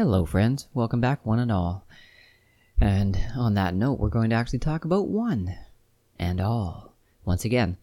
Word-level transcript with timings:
Hello, 0.00 0.24
friends. 0.24 0.66
Welcome 0.72 1.02
back, 1.02 1.26
one 1.26 1.40
and 1.40 1.52
all. 1.52 1.84
And 2.80 3.20
on 3.36 3.52
that 3.52 3.74
note, 3.74 4.00
we're 4.00 4.08
going 4.08 4.30
to 4.30 4.36
actually 4.36 4.60
talk 4.60 4.86
about 4.86 5.08
one 5.08 5.54
and 6.18 6.40
all. 6.40 6.94
Once 7.26 7.44
again, 7.44 7.76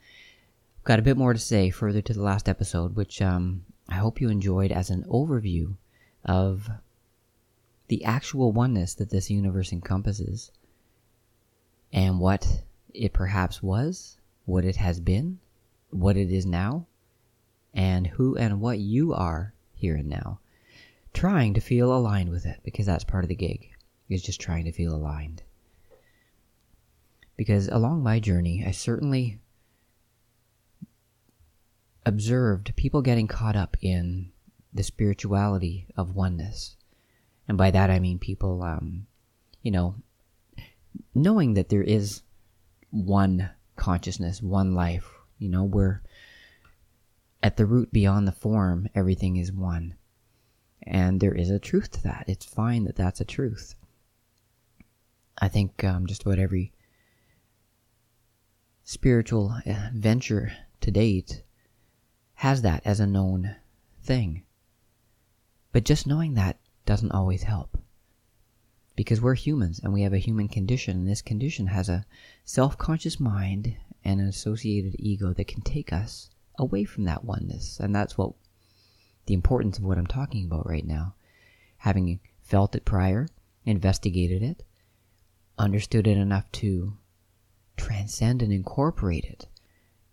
I've 0.79 0.83
got 0.83 0.97
a 0.97 1.03
bit 1.03 1.15
more 1.15 1.33
to 1.33 1.39
say 1.39 1.69
further 1.69 2.01
to 2.01 2.13
the 2.13 2.23
last 2.23 2.49
episode, 2.49 2.95
which 2.95 3.21
um, 3.21 3.65
I 3.87 3.97
hope 3.97 4.19
you 4.19 4.29
enjoyed 4.29 4.71
as 4.71 4.89
an 4.89 5.03
overview 5.03 5.75
of 6.25 6.67
the 7.87 8.03
actual 8.03 8.51
oneness 8.51 8.95
that 8.95 9.11
this 9.11 9.29
universe 9.29 9.71
encompasses 9.71 10.49
and 11.93 12.19
what 12.19 12.63
it 12.95 13.13
perhaps 13.13 13.61
was, 13.61 14.17
what 14.45 14.65
it 14.65 14.77
has 14.77 14.99
been, 14.99 15.37
what 15.91 16.17
it 16.17 16.31
is 16.31 16.47
now, 16.47 16.87
and 17.75 18.07
who 18.07 18.35
and 18.35 18.59
what 18.59 18.79
you 18.79 19.13
are 19.13 19.53
here 19.75 19.95
and 19.95 20.09
now. 20.09 20.39
Trying 21.17 21.55
to 21.55 21.61
feel 21.61 21.91
aligned 21.91 22.29
with 22.29 22.45
it 22.45 22.59
because 22.63 22.85
that's 22.85 23.03
part 23.03 23.23
of 23.23 23.27
the 23.27 23.35
gig, 23.35 23.71
is 24.07 24.21
just 24.21 24.39
trying 24.39 24.65
to 24.65 24.71
feel 24.71 24.93
aligned. 24.93 25.41
Because 27.35 27.67
along 27.69 28.03
my 28.03 28.19
journey, 28.19 28.63
I 28.63 28.69
certainly 28.69 29.39
observed 32.05 32.75
people 32.75 33.01
getting 33.01 33.25
caught 33.27 33.55
up 33.55 33.77
in 33.81 34.31
the 34.71 34.83
spirituality 34.83 35.87
of 35.97 36.13
oneness. 36.13 36.77
And 37.47 37.57
by 37.57 37.71
that 37.71 37.89
I 37.89 37.97
mean 37.97 38.19
people, 38.19 38.61
um, 38.61 39.07
you 39.63 39.71
know, 39.71 39.95
knowing 41.15 41.55
that 41.55 41.69
there 41.69 41.81
is 41.81 42.21
one 42.91 43.49
consciousness, 43.75 44.39
one 44.39 44.75
life, 44.75 45.09
you 45.39 45.49
know, 45.49 45.63
where 45.63 46.03
at 47.41 47.57
the 47.57 47.65
root 47.65 47.91
beyond 47.91 48.27
the 48.27 48.31
form, 48.31 48.87
everything 48.93 49.37
is 49.37 49.51
one. 49.51 49.95
And 50.87 51.19
there 51.19 51.35
is 51.35 51.49
a 51.49 51.59
truth 51.59 51.91
to 51.91 52.03
that. 52.03 52.25
It's 52.27 52.45
fine 52.45 52.85
that 52.85 52.95
that's 52.95 53.21
a 53.21 53.25
truth. 53.25 53.75
I 55.37 55.47
think 55.47 55.83
um, 55.83 56.07
just 56.07 56.23
about 56.23 56.39
every 56.39 56.73
spiritual 58.83 59.53
uh, 59.65 59.89
venture 59.93 60.53
to 60.81 60.91
date 60.91 61.43
has 62.35 62.61
that 62.61 62.81
as 62.85 62.99
a 62.99 63.07
known 63.07 63.55
thing. 64.01 64.43
But 65.73 65.83
just 65.83 66.07
knowing 66.07 66.35
that 66.35 66.59
doesn't 66.85 67.11
always 67.11 67.43
help. 67.43 67.77
Because 68.95 69.21
we're 69.21 69.35
humans 69.35 69.79
and 69.83 69.93
we 69.93 70.01
have 70.03 70.13
a 70.13 70.17
human 70.17 70.47
condition, 70.47 70.97
and 70.97 71.07
this 71.07 71.21
condition 71.21 71.67
has 71.67 71.89
a 71.89 72.05
self 72.45 72.77
conscious 72.77 73.19
mind 73.19 73.75
and 74.03 74.21
an 74.21 74.27
associated 74.27 74.95
ego 74.97 75.33
that 75.33 75.47
can 75.47 75.61
take 75.61 75.91
us 75.91 76.29
away 76.57 76.85
from 76.85 77.03
that 77.03 77.23
oneness. 77.23 77.79
And 77.79 77.93
that's 77.93 78.17
what 78.17 78.33
the 79.27 79.33
importance 79.33 79.77
of 79.77 79.83
what 79.83 79.97
I'm 79.97 80.07
talking 80.07 80.45
about 80.45 80.67
right 80.67 80.85
now. 80.85 81.13
Having 81.77 82.19
felt 82.41 82.75
it 82.75 82.85
prior, 82.85 83.27
investigated 83.65 84.41
it, 84.41 84.63
understood 85.57 86.07
it 86.07 86.17
enough 86.17 86.51
to 86.53 86.97
transcend 87.75 88.41
and 88.41 88.51
incorporate 88.51 89.25
it. 89.25 89.47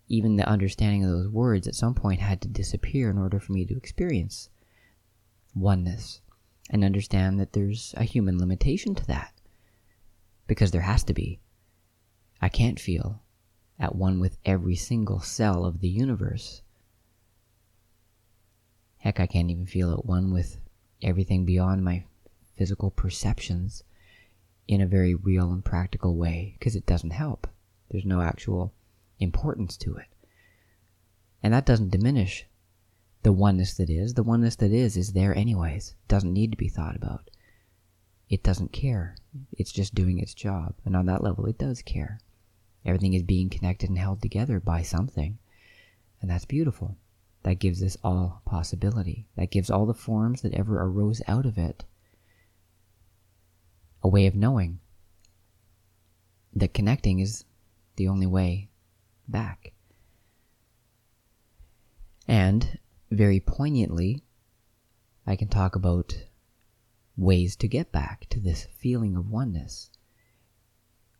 Even 0.07 0.35
the 0.35 0.47
understanding 0.47 1.03
of 1.03 1.11
those 1.11 1.29
words 1.29 1.67
at 1.67 1.75
some 1.75 1.95
point 1.95 2.19
had 2.19 2.41
to 2.41 2.47
disappear 2.47 3.09
in 3.09 3.17
order 3.17 3.39
for 3.39 3.53
me 3.53 3.65
to 3.65 3.75
experience 3.75 4.49
oneness 5.55 6.21
and 6.69 6.83
understand 6.83 7.39
that 7.39 7.53
there's 7.53 7.93
a 7.97 8.03
human 8.03 8.37
limitation 8.37 8.93
to 8.95 9.05
that. 9.07 9.33
Because 10.47 10.71
there 10.71 10.81
has 10.81 11.03
to 11.05 11.13
be. 11.13 11.39
I 12.41 12.49
can't 12.49 12.79
feel 12.79 13.23
at 13.79 13.95
one 13.95 14.19
with 14.19 14.37
every 14.45 14.75
single 14.75 15.19
cell 15.19 15.65
of 15.65 15.79
the 15.79 15.89
universe. 15.89 16.61
Heck, 19.05 19.19
I 19.19 19.27
can't 19.27 19.51
even 19.51 19.67
feel 19.67 19.93
at 19.93 20.07
one 20.07 20.33
with 20.33 20.57
everything 21.03 21.45
beyond 21.45 21.83
my 21.83 22.05
physical 22.57 22.89
perceptions 22.89 23.83
in 24.67 24.81
a 24.81 24.87
very 24.87 25.13
real 25.13 25.53
and 25.53 25.63
practical 25.63 26.15
way 26.15 26.55
because 26.57 26.75
it 26.75 26.87
doesn't 26.87 27.11
help. 27.11 27.45
There's 27.91 28.03
no 28.03 28.21
actual 28.21 28.73
importance 29.19 29.77
to 29.77 29.95
it. 29.95 30.07
And 31.43 31.53
that 31.53 31.67
doesn't 31.67 31.91
diminish 31.91 32.47
the 33.21 33.31
oneness 33.31 33.75
that 33.75 33.91
is. 33.91 34.15
The 34.15 34.23
oneness 34.23 34.55
that 34.55 34.71
is 34.71 34.97
is 34.97 35.13
there 35.13 35.37
anyways. 35.37 35.93
Doesn't 36.07 36.33
need 36.33 36.49
to 36.49 36.57
be 36.57 36.67
thought 36.67 36.95
about. 36.95 37.29
It 38.27 38.41
doesn't 38.41 38.73
care. 38.73 39.17
It's 39.51 39.71
just 39.71 39.93
doing 39.93 40.17
its 40.17 40.33
job. 40.33 40.73
And 40.83 40.95
on 40.95 41.05
that 41.05 41.23
level, 41.23 41.45
it 41.45 41.59
does 41.59 41.83
care. 41.83 42.21
Everything 42.83 43.13
is 43.13 43.21
being 43.21 43.51
connected 43.51 43.87
and 43.89 43.99
held 43.99 44.23
together 44.23 44.59
by 44.59 44.81
something. 44.81 45.37
And 46.21 46.31
that's 46.31 46.45
beautiful. 46.45 46.97
That 47.45 47.59
gives 47.59 47.83
us 47.83 47.95
all 48.03 48.41
possibility. 48.43 49.27
That 49.35 49.51
gives 49.51 49.69
all 49.69 49.85
the 49.85 49.93
forms 49.93 50.41
that 50.41 50.55
ever 50.55 50.81
arose 50.81 51.21
out 51.27 51.45
of 51.45 51.59
it 51.59 51.85
a 54.01 54.07
way 54.07 54.25
of 54.25 54.33
knowing 54.33 54.79
that 56.55 56.73
connecting 56.73 57.19
is 57.19 57.45
the 57.97 58.07
only 58.07 58.25
way 58.25 58.69
back. 59.27 59.73
And 62.27 62.79
very 63.11 63.39
poignantly, 63.39 64.23
I 65.27 65.35
can 65.35 65.47
talk 65.47 65.75
about 65.75 66.25
ways 67.15 67.55
to 67.57 67.67
get 67.67 67.91
back 67.91 68.25
to 68.31 68.39
this 68.39 68.67
feeling 68.79 69.15
of 69.15 69.29
oneness. 69.29 69.91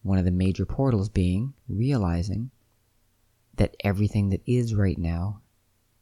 One 0.02 0.18
of 0.18 0.26
the 0.26 0.32
major 0.32 0.66
portals 0.66 1.08
being 1.08 1.54
realizing 1.70 2.50
that 3.58 3.76
everything 3.84 4.30
that 4.30 4.42
is 4.48 4.74
right 4.74 4.98
now 4.98 5.42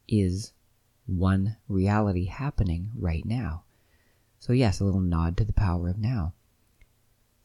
is 0.08 0.54
one 1.06 1.58
reality 1.68 2.26
happening 2.26 2.92
right 2.96 3.26
now. 3.26 3.64
So, 4.40 4.54
yes, 4.54 4.80
a 4.80 4.86
little 4.86 5.02
nod 5.02 5.38
to 5.38 5.46
the 5.46 5.54
power 5.54 5.90
of 5.90 5.98
now. 5.98 6.34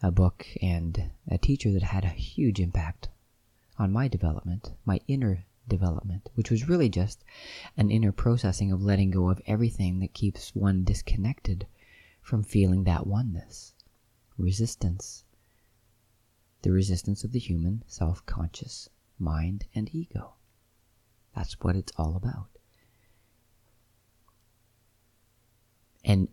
A 0.02 0.10
book 0.10 0.46
and 0.62 1.10
a 1.28 1.38
teacher 1.38 1.72
that 1.72 1.82
had 1.82 2.04
a 2.04 2.08
huge 2.08 2.60
impact 2.60 3.08
on 3.78 3.92
my 3.92 4.08
development, 4.08 4.72
my 4.84 5.00
inner 5.08 5.44
development, 5.68 6.30
which 6.34 6.50
was 6.50 6.68
really 6.68 6.88
just 6.88 7.22
an 7.76 7.90
inner 7.90 8.12
processing 8.12 8.72
of 8.72 8.82
letting 8.82 9.10
go 9.10 9.28
of 9.28 9.42
everything 9.46 10.00
that 10.00 10.14
keeps 10.14 10.54
one 10.54 10.84
disconnected 10.84 11.66
from 12.22 12.42
feeling 12.42 12.84
that 12.84 13.06
oneness. 13.06 13.74
Resistance. 14.36 15.24
The 16.62 16.72
resistance 16.72 17.22
of 17.24 17.32
the 17.32 17.38
human 17.38 17.84
self 17.86 18.24
conscious 18.26 18.88
mind 19.18 19.66
and 19.74 19.88
ego. 19.94 20.34
That's 21.38 21.54
what 21.60 21.76
it's 21.76 21.92
all 21.96 22.16
about. 22.16 22.48
And 26.04 26.26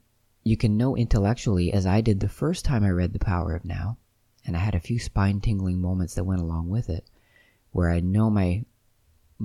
you 0.44 0.58
can 0.58 0.78
know 0.78 0.98
intellectually, 0.98 1.72
as 1.72 1.86
I 1.86 2.02
did 2.02 2.20
the 2.20 2.28
first 2.28 2.66
time 2.66 2.84
I 2.84 2.90
read 2.90 3.14
The 3.14 3.20
Power 3.20 3.56
of 3.56 3.66
Now, 3.66 3.98
and 4.48 4.58
I 4.58 4.62
had 4.62 4.74
a 4.74 4.80
few 4.80 4.98
spine 4.98 5.42
tingling 5.42 5.80
moments 5.80 6.16
that 6.16 6.24
went 6.24 6.42
along 6.42 6.70
with 6.70 6.90
it, 6.90 7.08
where 7.72 7.92
I 7.92 8.00
know 8.00 8.32
my 8.32 8.66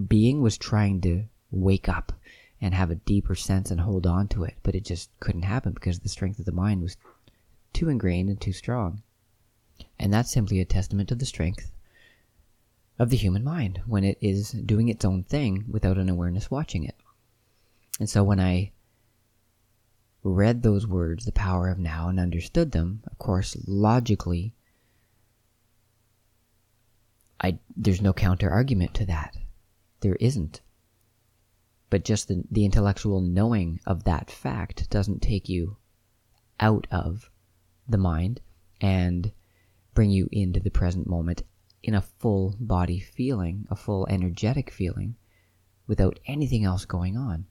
being 0.08 0.40
was 0.40 0.56
trying 0.56 1.02
to 1.02 1.24
wake 1.50 1.90
up 1.90 2.14
and 2.58 2.72
have 2.72 2.90
a 2.90 2.94
deeper 2.94 3.34
sense 3.34 3.70
and 3.70 3.82
hold 3.82 4.06
on 4.06 4.28
to 4.28 4.44
it, 4.44 4.56
but 4.62 4.74
it 4.74 4.86
just 4.86 5.10
couldn't 5.20 5.42
happen 5.42 5.74
because 5.74 6.00
the 6.00 6.08
strength 6.08 6.38
of 6.38 6.46
the 6.46 6.52
mind 6.52 6.80
was 6.80 6.96
too 7.74 7.90
ingrained 7.90 8.30
and 8.30 8.40
too 8.40 8.54
strong. 8.54 9.02
And 9.98 10.10
that's 10.10 10.32
simply 10.32 10.58
a 10.58 10.64
testament 10.64 11.10
to 11.10 11.14
the 11.14 11.26
strength 11.26 11.70
of 13.00 13.08
the 13.08 13.16
human 13.16 13.42
mind 13.42 13.80
when 13.86 14.04
it 14.04 14.18
is 14.20 14.50
doing 14.50 14.88
its 14.88 15.06
own 15.06 15.22
thing 15.22 15.64
without 15.66 15.96
an 15.96 16.10
awareness 16.10 16.50
watching 16.50 16.84
it. 16.84 16.94
And 17.98 18.10
so 18.10 18.22
when 18.22 18.38
I 18.38 18.72
read 20.22 20.62
those 20.62 20.86
words, 20.86 21.24
the 21.24 21.32
power 21.32 21.70
of 21.70 21.78
now, 21.78 22.10
and 22.10 22.20
understood 22.20 22.72
them, 22.72 23.02
of 23.10 23.16
course, 23.16 23.56
logically, 23.66 24.54
I 27.40 27.58
there's 27.74 28.02
no 28.02 28.12
counter 28.12 28.50
argument 28.50 28.92
to 28.96 29.06
that. 29.06 29.34
There 30.00 30.16
isn't. 30.16 30.60
But 31.88 32.04
just 32.04 32.28
the, 32.28 32.44
the 32.50 32.66
intellectual 32.66 33.22
knowing 33.22 33.80
of 33.86 34.04
that 34.04 34.30
fact 34.30 34.90
doesn't 34.90 35.22
take 35.22 35.48
you 35.48 35.78
out 36.60 36.86
of 36.90 37.30
the 37.88 37.96
mind 37.96 38.40
and 38.78 39.32
bring 39.94 40.10
you 40.10 40.28
into 40.30 40.60
the 40.60 40.70
present 40.70 41.06
moment 41.06 41.44
in 41.82 41.94
a 41.94 42.02
full 42.02 42.56
body 42.60 42.98
feeling, 42.98 43.66
a 43.70 43.76
full 43.76 44.06
energetic 44.08 44.70
feeling, 44.70 45.16
without 45.86 46.20
anything 46.26 46.64
else 46.64 46.84
going 46.84 47.16
on. 47.16 47.46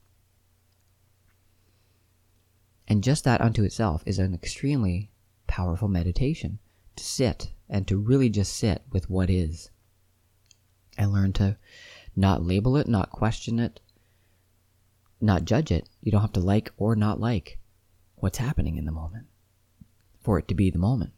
And 2.88 3.04
just 3.04 3.24
that 3.24 3.40
unto 3.40 3.64
itself 3.64 4.02
is 4.06 4.18
an 4.18 4.34
extremely 4.34 5.10
powerful 5.46 5.88
meditation 5.88 6.58
to 6.96 7.04
sit 7.04 7.52
and 7.68 7.86
to 7.86 7.96
really 7.96 8.28
just 8.28 8.56
sit 8.56 8.82
with 8.90 9.08
what 9.08 9.30
is 9.30 9.70
and 10.98 11.12
learn 11.12 11.32
to 11.34 11.56
not 12.16 12.44
label 12.44 12.76
it, 12.76 12.88
not 12.88 13.10
question 13.10 13.58
it, 13.58 13.80
not 15.20 15.44
judge 15.44 15.70
it. 15.70 15.88
You 16.02 16.10
don't 16.12 16.20
have 16.20 16.32
to 16.32 16.40
like 16.40 16.72
or 16.76 16.96
not 16.96 17.20
like 17.20 17.58
what's 18.16 18.38
happening 18.38 18.76
in 18.76 18.84
the 18.84 18.92
moment 18.92 19.26
for 20.20 20.38
it 20.38 20.48
to 20.48 20.54
be 20.54 20.70
the 20.70 20.78
moment. 20.78 21.12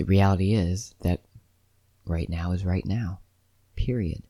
The 0.00 0.06
reality 0.06 0.54
is 0.54 0.94
that 1.02 1.26
right 2.06 2.30
now 2.30 2.52
is 2.52 2.64
right 2.64 2.86
now. 2.86 3.20
Period. 3.76 4.22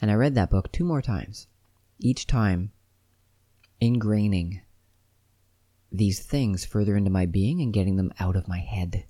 And 0.00 0.10
I 0.10 0.14
read 0.14 0.34
that 0.36 0.48
book 0.48 0.72
two 0.72 0.86
more 0.86 1.02
times. 1.02 1.48
Each 1.98 2.26
time, 2.26 2.72
ingraining 3.82 4.62
these 5.92 6.20
things 6.20 6.64
further 6.64 6.96
into 6.96 7.10
my 7.10 7.26
being 7.26 7.60
and 7.60 7.70
getting 7.70 7.96
them 7.96 8.10
out 8.18 8.36
of 8.36 8.48
my 8.48 8.60
head 8.60 9.04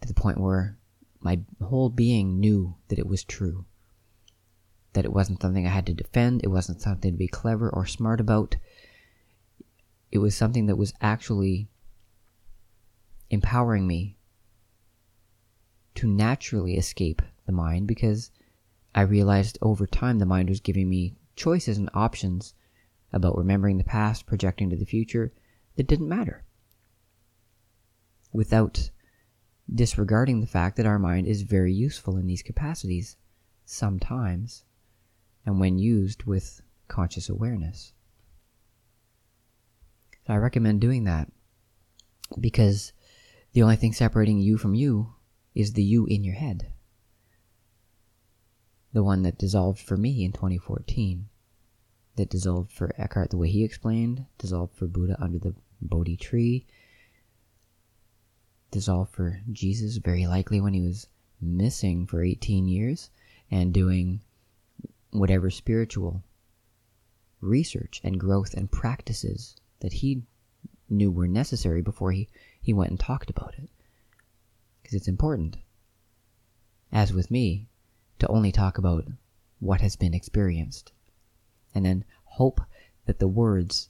to 0.00 0.06
the 0.06 0.14
point 0.14 0.38
where 0.38 0.78
my 1.18 1.40
whole 1.60 1.90
being 1.90 2.38
knew 2.38 2.76
that 2.86 3.00
it 3.00 3.08
was 3.08 3.24
true. 3.24 3.64
That 4.92 5.04
it 5.04 5.12
wasn't 5.12 5.42
something 5.42 5.66
I 5.66 5.70
had 5.70 5.86
to 5.86 5.92
defend, 5.92 6.44
it 6.44 6.50
wasn't 6.50 6.82
something 6.82 7.14
to 7.14 7.18
be 7.18 7.26
clever 7.26 7.68
or 7.68 7.84
smart 7.86 8.20
about. 8.20 8.54
It 10.12 10.18
was 10.18 10.36
something 10.36 10.66
that 10.66 10.78
was 10.78 10.94
actually 11.00 11.68
empowering 13.32 13.86
me 13.86 14.16
to 15.94 16.06
naturally 16.06 16.76
escape 16.76 17.22
the 17.46 17.52
mind 17.52 17.88
because 17.88 18.30
I 18.94 19.00
realized 19.00 19.58
over 19.62 19.86
time 19.86 20.18
the 20.18 20.26
mind 20.26 20.50
was 20.50 20.60
giving 20.60 20.88
me 20.88 21.16
choices 21.34 21.78
and 21.78 21.88
options 21.94 22.54
about 23.12 23.36
remembering 23.36 23.78
the 23.78 23.84
past, 23.84 24.26
projecting 24.26 24.70
to 24.70 24.76
the 24.76 24.84
future 24.84 25.32
that 25.76 25.86
didn't 25.86 26.08
matter. 26.08 26.44
Without 28.32 28.90
disregarding 29.72 30.40
the 30.40 30.46
fact 30.46 30.76
that 30.76 30.86
our 30.86 30.98
mind 30.98 31.26
is 31.26 31.42
very 31.42 31.72
useful 31.72 32.18
in 32.18 32.26
these 32.26 32.42
capacities 32.42 33.16
sometimes, 33.64 34.64
and 35.46 35.58
when 35.58 35.78
used 35.78 36.24
with 36.24 36.60
conscious 36.88 37.28
awareness. 37.28 37.92
So 40.26 40.34
I 40.34 40.36
recommend 40.36 40.80
doing 40.80 41.04
that 41.04 41.30
because 42.38 42.92
the 43.52 43.62
only 43.62 43.76
thing 43.76 43.92
separating 43.92 44.38
you 44.38 44.56
from 44.56 44.74
you 44.74 45.14
is 45.54 45.72
the 45.72 45.82
you 45.82 46.06
in 46.06 46.24
your 46.24 46.34
head. 46.34 46.72
The 48.92 49.02
one 49.02 49.22
that 49.22 49.38
dissolved 49.38 49.80
for 49.80 49.96
me 49.96 50.24
in 50.24 50.32
2014, 50.32 51.28
that 52.16 52.30
dissolved 52.30 52.72
for 52.72 52.94
Eckhart 52.98 53.30
the 53.30 53.36
way 53.36 53.48
he 53.48 53.64
explained, 53.64 54.26
dissolved 54.38 54.74
for 54.74 54.86
Buddha 54.86 55.16
under 55.20 55.38
the 55.38 55.54
Bodhi 55.80 56.16
tree, 56.16 56.66
dissolved 58.70 59.12
for 59.12 59.40
Jesus 59.50 59.98
very 59.98 60.26
likely 60.26 60.60
when 60.60 60.74
he 60.74 60.80
was 60.80 61.06
missing 61.40 62.06
for 62.06 62.22
18 62.22 62.68
years 62.68 63.10
and 63.50 63.74
doing 63.74 64.20
whatever 65.10 65.50
spiritual 65.50 66.22
research 67.40 68.00
and 68.02 68.20
growth 68.20 68.54
and 68.54 68.70
practices 68.70 69.56
that 69.80 69.92
he 69.92 70.22
knew 70.88 71.10
were 71.10 71.28
necessary 71.28 71.82
before 71.82 72.12
he, 72.12 72.28
he 72.62 72.72
went 72.72 72.90
and 72.90 73.00
talked 73.00 73.28
about 73.28 73.54
it. 73.58 73.68
Because 74.80 74.94
it's 74.94 75.08
important, 75.08 75.58
as 76.92 77.12
with 77.12 77.30
me, 77.30 77.68
to 78.20 78.28
only 78.28 78.52
talk 78.52 78.78
about 78.78 79.04
what 79.58 79.80
has 79.80 79.96
been 79.96 80.14
experienced. 80.14 80.92
And 81.74 81.84
then 81.84 82.04
hope 82.24 82.60
that 83.06 83.18
the 83.18 83.28
words 83.28 83.88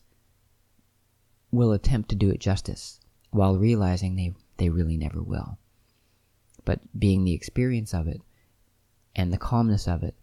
will 1.51 1.73
attempt 1.73 2.09
to 2.09 2.17
do 2.17 2.31
it 2.31 2.41
justice 2.41 2.99
while 3.31 3.57
realizing 3.57 4.17
they, 4.17 4.33
they 4.57 4.71
really 4.71 4.97
never 4.97 5.23
will. 5.23 5.59
But 6.65 6.81
being 6.99 7.25
the 7.25 7.35
experience 7.35 7.93
of 7.93 8.09
it 8.09 8.21
and 9.15 9.33
the 9.33 9.39
calmness 9.39 9.87
of 9.87 10.03
it 10.03 10.15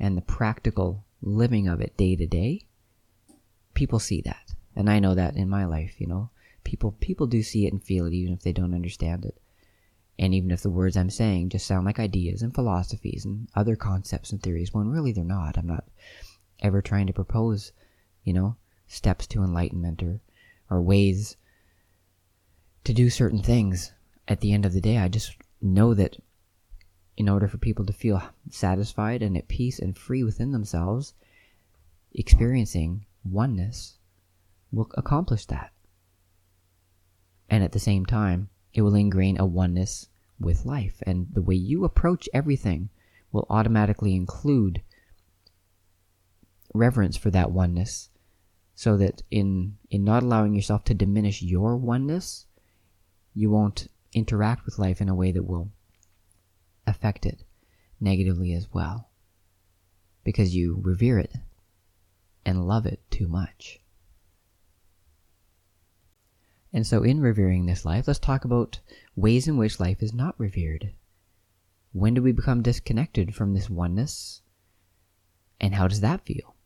and 0.00 0.16
the 0.16 0.22
practical 0.22 1.04
living 1.20 1.68
of 1.68 1.80
it 1.80 1.96
day 1.96 2.16
to 2.16 2.26
day, 2.26 2.66
people 3.74 3.98
see 3.98 4.20
that. 4.22 4.54
And 4.76 4.88
I 4.88 5.00
know 5.00 5.14
that 5.14 5.36
in 5.36 5.48
my 5.48 5.64
life, 5.64 6.00
you 6.00 6.06
know. 6.06 6.30
People 6.64 6.92
people 7.00 7.26
do 7.26 7.42
see 7.42 7.66
it 7.66 7.72
and 7.72 7.82
feel 7.82 8.06
it 8.06 8.14
even 8.14 8.32
if 8.32 8.42
they 8.42 8.52
don't 8.52 8.74
understand 8.74 9.24
it. 9.24 9.40
And 10.18 10.34
even 10.34 10.50
if 10.50 10.62
the 10.62 10.70
words 10.70 10.96
I'm 10.96 11.10
saying 11.10 11.50
just 11.50 11.66
sound 11.66 11.86
like 11.86 11.98
ideas 11.98 12.42
and 12.42 12.54
philosophies 12.54 13.24
and 13.24 13.48
other 13.54 13.76
concepts 13.76 14.32
and 14.32 14.42
theories, 14.42 14.72
when 14.72 14.88
really 14.88 15.12
they're 15.12 15.24
not. 15.24 15.58
I'm 15.58 15.66
not 15.66 15.84
ever 16.60 16.80
trying 16.80 17.06
to 17.08 17.12
propose, 17.12 17.72
you 18.22 18.32
know, 18.32 18.56
steps 18.86 19.26
to 19.28 19.42
enlightenment 19.42 20.02
or, 20.02 20.20
or 20.70 20.80
ways 20.80 21.36
to 22.84 22.92
do 22.92 23.10
certain 23.10 23.42
things. 23.42 23.92
At 24.26 24.40
the 24.40 24.52
end 24.52 24.64
of 24.64 24.72
the 24.72 24.80
day, 24.80 24.96
I 24.98 25.08
just 25.08 25.36
know 25.60 25.92
that 25.94 26.16
in 27.16 27.28
order 27.28 27.46
for 27.46 27.58
people 27.58 27.84
to 27.84 27.92
feel 27.92 28.22
satisfied 28.48 29.22
and 29.22 29.36
at 29.36 29.48
peace 29.48 29.78
and 29.78 29.96
free 29.96 30.24
within 30.24 30.52
themselves, 30.52 31.12
experiencing 32.12 33.04
oneness 33.22 33.98
will 34.72 34.90
accomplish 34.94 35.44
that. 35.46 35.73
And 37.48 37.62
at 37.62 37.72
the 37.72 37.78
same 37.78 38.06
time, 38.06 38.48
it 38.72 38.82
will 38.82 38.94
ingrain 38.94 39.38
a 39.38 39.46
oneness 39.46 40.08
with 40.40 40.66
life. 40.66 41.02
And 41.06 41.28
the 41.32 41.42
way 41.42 41.54
you 41.54 41.84
approach 41.84 42.28
everything 42.32 42.90
will 43.32 43.46
automatically 43.50 44.14
include 44.14 44.82
reverence 46.72 47.16
for 47.16 47.30
that 47.30 47.52
oneness 47.52 48.10
so 48.74 48.96
that 48.96 49.22
in 49.30 49.76
in 49.90 50.02
not 50.02 50.24
allowing 50.24 50.54
yourself 50.54 50.82
to 50.82 50.92
diminish 50.92 51.40
your 51.40 51.76
oneness 51.76 52.46
you 53.32 53.48
won't 53.48 53.86
interact 54.12 54.64
with 54.64 54.78
life 54.78 55.00
in 55.00 55.08
a 55.08 55.14
way 55.14 55.30
that 55.30 55.44
will 55.44 55.70
affect 56.86 57.24
it 57.24 57.44
negatively 58.00 58.52
as 58.52 58.72
well 58.72 59.08
because 60.24 60.54
you 60.54 60.80
revere 60.82 61.18
it 61.18 61.34
and 62.44 62.66
love 62.66 62.86
it 62.86 63.00
too 63.10 63.28
much. 63.28 63.80
And 66.74 66.84
so, 66.84 67.04
in 67.04 67.20
revering 67.20 67.66
this 67.66 67.84
life, 67.84 68.08
let's 68.08 68.18
talk 68.18 68.44
about 68.44 68.80
ways 69.14 69.46
in 69.46 69.56
which 69.56 69.78
life 69.78 70.02
is 70.02 70.12
not 70.12 70.38
revered. 70.40 70.92
When 71.92 72.14
do 72.14 72.22
we 72.22 72.32
become 72.32 72.62
disconnected 72.62 73.32
from 73.32 73.54
this 73.54 73.70
oneness? 73.70 74.42
And 75.60 75.76
how 75.76 75.86
does 75.86 76.00
that 76.00 76.26
feel? 76.26 76.56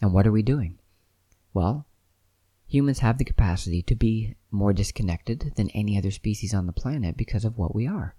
And 0.00 0.12
what 0.12 0.28
are 0.28 0.32
we 0.32 0.42
doing? 0.44 0.78
Well, 1.52 1.88
humans 2.68 3.00
have 3.00 3.18
the 3.18 3.24
capacity 3.24 3.82
to 3.82 3.96
be 3.96 4.36
more 4.52 4.72
disconnected 4.72 5.54
than 5.56 5.70
any 5.70 5.98
other 5.98 6.12
species 6.12 6.54
on 6.54 6.66
the 6.66 6.72
planet 6.72 7.16
because 7.16 7.44
of 7.44 7.58
what 7.58 7.74
we 7.74 7.88
are. 7.88 8.14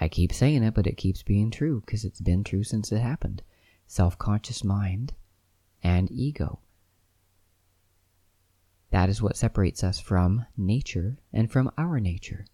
I 0.00 0.08
keep 0.08 0.32
saying 0.32 0.62
it, 0.62 0.72
but 0.72 0.86
it 0.86 0.96
keeps 0.96 1.22
being 1.22 1.50
true 1.50 1.82
because 1.84 2.06
it's 2.06 2.22
been 2.22 2.44
true 2.44 2.64
since 2.64 2.90
it 2.90 3.00
happened. 3.00 3.42
Self 3.86 4.16
conscious 4.16 4.64
mind 4.64 5.12
and 5.82 6.10
ego. 6.10 6.60
That 8.92 9.08
is 9.08 9.20
what 9.20 9.36
separates 9.36 9.82
us 9.82 9.98
from 9.98 10.46
nature 10.56 11.18
and 11.32 11.50
from 11.50 11.72
our 11.76 11.98
nature. 11.98 12.46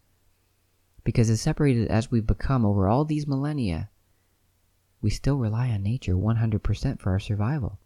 Because 1.05 1.29
as 1.29 1.41
separated 1.41 1.89
as 1.89 2.11
we've 2.11 2.27
become 2.27 2.65
over 2.65 2.89
all 2.89 3.05
these 3.05 3.27
millennia, 3.27 3.91
we 5.03 5.11
still 5.11 5.37
rely 5.37 5.69
on 5.69 5.83
nature 5.83 6.15
100% 6.15 7.01
for 7.01 7.11
our 7.11 7.21
survival. 7.21 7.79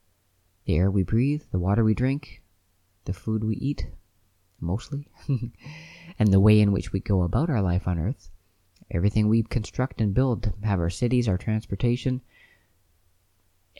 The 0.64 0.76
air 0.76 0.90
we 0.90 1.02
breathe, 1.02 1.42
the 1.50 1.58
water 1.58 1.82
we 1.82 1.94
drink, 1.94 2.42
the 3.04 3.12
food 3.12 3.42
we 3.42 3.56
eat, 3.56 3.88
mostly, 4.60 5.08
and 6.18 6.32
the 6.32 6.38
way 6.40 6.60
in 6.60 6.70
which 6.70 6.92
we 6.92 7.00
go 7.00 7.22
about 7.22 7.50
our 7.50 7.60
life 7.60 7.88
on 7.88 7.98
Earth 7.98 8.30
Everything 8.94 9.28
we 9.28 9.42
construct 9.42 10.02
and 10.02 10.12
build, 10.12 10.42
to 10.42 10.52
have 10.64 10.78
our 10.78 10.90
cities, 10.90 11.26
our 11.26 11.38
transportation, 11.38 12.20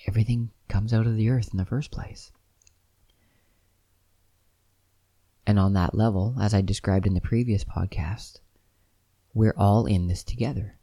everything 0.08 0.50
comes 0.68 0.94
out 0.94 1.06
of 1.06 1.16
the 1.16 1.28
earth 1.28 1.50
in 1.52 1.58
the 1.58 1.66
first 1.66 1.90
place. 1.90 2.32
And 5.46 5.58
on 5.58 5.72
that 5.72 5.94
level, 5.94 6.37
as 6.40 6.54
I 6.54 6.61
described 6.61 7.06
in 7.06 7.14
the 7.14 7.20
previous 7.20 7.64
podcast, 7.64 8.40
we're 9.34 9.54
all 9.56 9.87
in 9.87 10.06
this 10.06 10.22
together. 10.22 10.78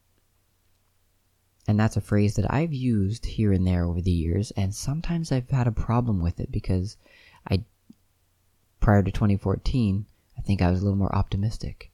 And 1.67 1.79
that's 1.79 1.97
a 1.97 2.01
phrase 2.01 2.35
that 2.35 2.51
I've 2.51 2.73
used 2.73 3.25
here 3.25 3.53
and 3.53 3.65
there 3.65 3.85
over 3.85 4.01
the 4.01 4.11
years, 4.11 4.51
and 4.51 4.73
sometimes 4.73 5.31
I've 5.31 5.49
had 5.49 5.67
a 5.67 5.71
problem 5.71 6.21
with 6.21 6.39
it 6.39 6.51
because 6.51 6.97
I, 7.49 7.63
prior 8.79 9.03
to 9.03 9.11
2014, 9.11 10.05
I 10.37 10.41
think 10.41 10.61
I 10.61 10.71
was 10.71 10.81
a 10.81 10.83
little 10.83 10.97
more 10.97 11.15
optimistic 11.15 11.91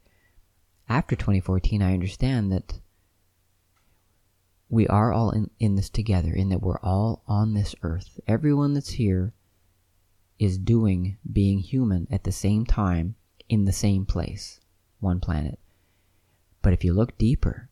after 0.88 1.16
2014, 1.16 1.82
I 1.82 1.94
understand 1.94 2.52
that 2.52 2.80
we 4.70 4.88
are 4.88 5.12
all 5.12 5.32
in, 5.32 5.50
in 5.60 5.76
this 5.76 5.90
together, 5.90 6.34
in 6.34 6.50
that 6.50 6.62
we're 6.62 6.80
all 6.80 7.24
on 7.28 7.54
this 7.54 7.76
earth. 7.82 8.20
Everyone 8.28 8.74
that's 8.74 8.92
here 8.92 9.34
is 10.40 10.58
doing 10.58 11.18
being 11.32 11.60
human 11.60 12.08
at 12.12 12.24
the 12.24 12.32
same 12.32 12.66
time 12.66 13.16
in 13.48 13.66
the 13.66 13.72
same 13.72 14.06
place, 14.06 14.60
one 15.00 15.20
planet. 15.20 15.60
But 16.62 16.74
if 16.74 16.84
you 16.84 16.94
look 16.94 17.18
deeper, 17.18 17.70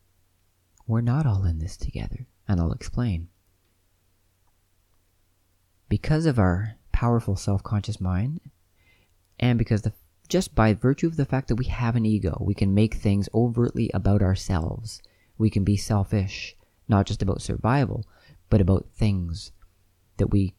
we're 0.86 1.00
not 1.00 1.26
all 1.26 1.44
in 1.44 1.58
this 1.58 1.76
together, 1.76 2.26
and 2.46 2.60
I'll 2.60 2.72
explain. 2.72 3.28
Because 5.88 6.26
of 6.26 6.38
our 6.38 6.76
powerful 6.92 7.36
self 7.36 7.62
conscious 7.62 8.00
mind, 8.00 8.40
and 9.38 9.58
because 9.58 9.82
the 9.82 9.92
just 10.28 10.54
by 10.54 10.72
virtue 10.72 11.06
of 11.06 11.16
the 11.16 11.26
fact 11.26 11.48
that 11.48 11.56
we 11.56 11.66
have 11.66 11.96
an 11.96 12.06
ego, 12.06 12.38
we 12.40 12.54
can 12.54 12.72
make 12.72 12.94
things 12.94 13.28
overtly 13.34 13.90
about 13.92 14.22
ourselves. 14.22 15.02
We 15.36 15.50
can 15.50 15.64
be 15.64 15.76
selfish, 15.76 16.56
not 16.88 17.06
just 17.06 17.20
about 17.20 17.42
survival, 17.42 18.06
but 18.48 18.60
about 18.60 18.88
things 18.94 19.52
that 20.16 20.28
we 20.28 20.54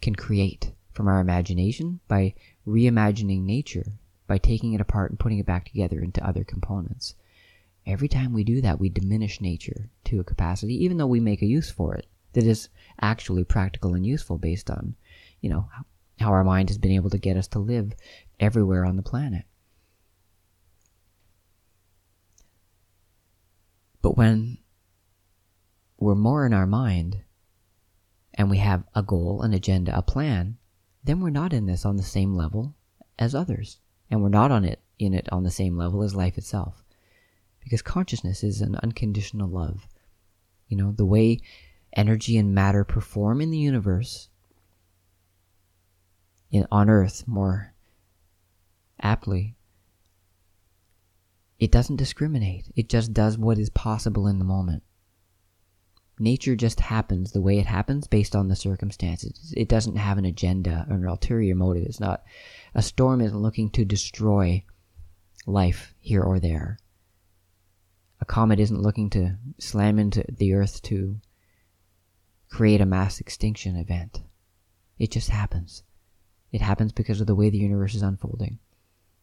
can 0.00 0.14
create 0.14 0.72
from 0.92 1.08
our 1.08 1.20
imagination 1.20 2.00
by 2.08 2.34
reimagining 2.66 3.42
nature, 3.42 3.92
by 4.26 4.38
taking 4.38 4.72
it 4.72 4.80
apart 4.80 5.10
and 5.10 5.18
putting 5.18 5.38
it 5.38 5.46
back 5.46 5.64
together 5.64 6.00
into 6.00 6.26
other 6.26 6.44
components. 6.44 7.14
Every 7.86 8.08
time 8.08 8.32
we 8.32 8.44
do 8.44 8.60
that, 8.60 8.78
we 8.78 8.88
diminish 8.88 9.40
nature 9.40 9.90
to 10.04 10.20
a 10.20 10.24
capacity, 10.24 10.84
even 10.84 10.96
though 10.98 11.06
we 11.06 11.20
make 11.20 11.42
a 11.42 11.46
use 11.46 11.70
for 11.70 11.94
it 11.94 12.06
that 12.32 12.44
is 12.44 12.68
actually 13.00 13.44
practical 13.44 13.94
and 13.94 14.06
useful 14.06 14.38
based 14.38 14.70
on, 14.70 14.94
you 15.40 15.50
know, 15.50 15.68
how 16.18 16.30
our 16.30 16.44
mind 16.44 16.68
has 16.68 16.78
been 16.78 16.92
able 16.92 17.10
to 17.10 17.18
get 17.18 17.36
us 17.36 17.48
to 17.48 17.58
live 17.58 17.92
everywhere 18.38 18.84
on 18.84 18.96
the 18.96 19.02
planet. 19.02 19.44
But 24.00 24.16
when 24.16 24.58
we're 25.98 26.14
more 26.14 26.44
in 26.46 26.52
our 26.52 26.66
mind 26.66 27.22
and 28.34 28.50
we 28.50 28.58
have 28.58 28.84
a 28.94 29.02
goal, 29.02 29.42
an 29.42 29.52
agenda, 29.52 29.96
a 29.96 30.02
plan, 30.02 30.58
then 31.04 31.20
we're 31.20 31.30
not 31.30 31.52
in 31.52 31.66
this 31.66 31.84
on 31.84 31.96
the 31.96 32.02
same 32.02 32.34
level 32.34 32.74
as 33.18 33.34
others. 33.34 33.78
And 34.10 34.22
we're 34.22 34.28
not 34.28 34.50
on 34.50 34.64
it 34.64 34.80
in 34.98 35.14
it 35.14 35.28
on 35.32 35.42
the 35.42 35.50
same 35.50 35.76
level 35.76 36.02
as 36.02 36.14
life 36.14 36.38
itself. 36.38 36.84
Because 37.60 37.82
consciousness 37.82 38.44
is 38.44 38.60
an 38.60 38.76
unconditional 38.82 39.48
love. 39.48 39.86
You 40.68 40.76
know, 40.76 40.92
the 40.92 41.06
way 41.06 41.40
energy 41.94 42.36
and 42.36 42.54
matter 42.54 42.84
perform 42.84 43.40
in 43.40 43.50
the 43.50 43.58
universe, 43.58 44.28
in, 46.50 46.66
on 46.70 46.90
Earth 46.90 47.24
more 47.26 47.72
aptly, 49.00 49.56
it 51.58 51.70
doesn't 51.70 51.96
discriminate. 51.96 52.70
It 52.74 52.88
just 52.88 53.12
does 53.12 53.38
what 53.38 53.58
is 53.58 53.70
possible 53.70 54.26
in 54.26 54.38
the 54.38 54.44
moment. 54.44 54.82
Nature 56.18 56.54
just 56.54 56.80
happens 56.80 57.32
the 57.32 57.40
way 57.40 57.58
it 57.58 57.66
happens 57.66 58.06
based 58.06 58.36
on 58.36 58.48
the 58.48 58.56
circumstances. 58.56 59.52
It 59.56 59.68
doesn't 59.68 59.96
have 59.96 60.18
an 60.18 60.24
agenda 60.24 60.86
or 60.88 60.96
an 60.96 61.06
ulterior 61.06 61.54
motive. 61.54 61.84
It's 61.86 62.00
not 62.00 62.22
a 62.74 62.82
storm 62.82 63.20
isn't 63.20 63.42
looking 63.42 63.70
to 63.70 63.84
destroy 63.84 64.64
life 65.46 65.94
here 65.98 66.22
or 66.22 66.38
there. 66.38 66.78
A 68.20 68.24
comet 68.24 68.60
isn't 68.60 68.82
looking 68.82 69.10
to 69.10 69.36
slam 69.58 69.98
into 69.98 70.24
the 70.28 70.54
earth 70.54 70.82
to 70.82 71.20
create 72.48 72.80
a 72.80 72.86
mass 72.86 73.18
extinction 73.18 73.76
event. 73.76 74.22
It 74.98 75.10
just 75.10 75.30
happens. 75.30 75.82
It 76.52 76.60
happens 76.60 76.92
because 76.92 77.20
of 77.20 77.26
the 77.26 77.34
way 77.34 77.48
the 77.48 77.58
universe 77.58 77.94
is 77.94 78.02
unfolding. 78.02 78.58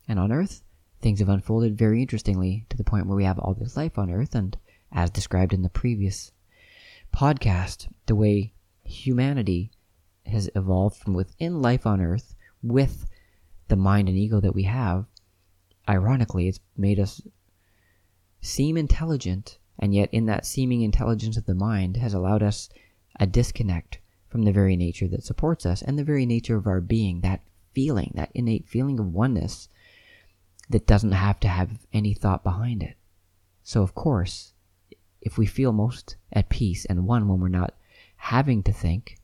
And 0.07 0.19
on 0.19 0.31
Earth, 0.31 0.63
things 0.99 1.19
have 1.19 1.29
unfolded 1.29 1.77
very 1.77 2.01
interestingly 2.01 2.65
to 2.69 2.75
the 2.75 2.83
point 2.83 3.05
where 3.05 3.15
we 3.15 3.23
have 3.23 3.37
all 3.37 3.53
this 3.53 3.77
life 3.77 3.99
on 3.99 4.09
Earth, 4.09 4.33
and 4.33 4.57
as 4.91 5.11
described 5.11 5.53
in 5.53 5.61
the 5.61 5.69
previous 5.69 6.31
podcast, 7.19 7.89
the 8.05 8.15
way 8.15 8.53
humanity 8.85 9.69
has 10.25 10.49
evolved 10.55 10.95
from 10.95 11.13
within 11.13 11.61
life 11.61 11.85
on 11.85 11.99
Earth 11.99 12.33
with 12.63 13.09
the 13.67 13.75
mind 13.75 14.07
and 14.07 14.17
ego 14.17 14.39
that 14.39 14.55
we 14.55 14.63
have, 14.63 15.03
ironically, 15.89 16.47
it's 16.47 16.61
made 16.77 16.97
us 16.97 17.21
seem 18.39 18.77
intelligent, 18.77 19.57
and 19.77 19.93
yet 19.93 20.07
in 20.13 20.27
that 20.27 20.45
seeming 20.45 20.81
intelligence 20.81 21.35
of 21.35 21.45
the 21.45 21.53
mind 21.53 21.97
has 21.97 22.13
allowed 22.13 22.41
us 22.41 22.69
a 23.19 23.27
disconnect 23.27 23.99
from 24.29 24.43
the 24.43 24.53
very 24.53 24.77
nature 24.77 25.09
that 25.09 25.25
supports 25.25 25.65
us 25.65 25.81
and 25.81 25.99
the 25.99 26.05
very 26.05 26.25
nature 26.25 26.55
of 26.55 26.67
our 26.67 26.79
being, 26.79 27.19
that 27.19 27.41
feeling, 27.73 28.13
that 28.15 28.31
innate 28.33 28.65
feeling 28.65 28.97
of 28.97 29.13
oneness 29.13 29.67
that 30.69 30.87
doesn't 30.87 31.11
have 31.11 31.37
to 31.41 31.49
have 31.49 31.85
any 31.91 32.13
thought 32.13 32.45
behind 32.45 32.81
it. 32.81 32.95
So, 33.61 33.81
of 33.81 33.93
course, 33.93 34.53
if 35.21 35.37
we 35.37 35.45
feel 35.45 35.71
most 35.71 36.15
at 36.31 36.49
peace 36.49 36.85
and 36.85 37.05
one 37.05 37.27
when 37.27 37.39
we're 37.39 37.49
not 37.49 37.73
having 38.17 38.63
to 38.63 38.73
think, 38.73 39.17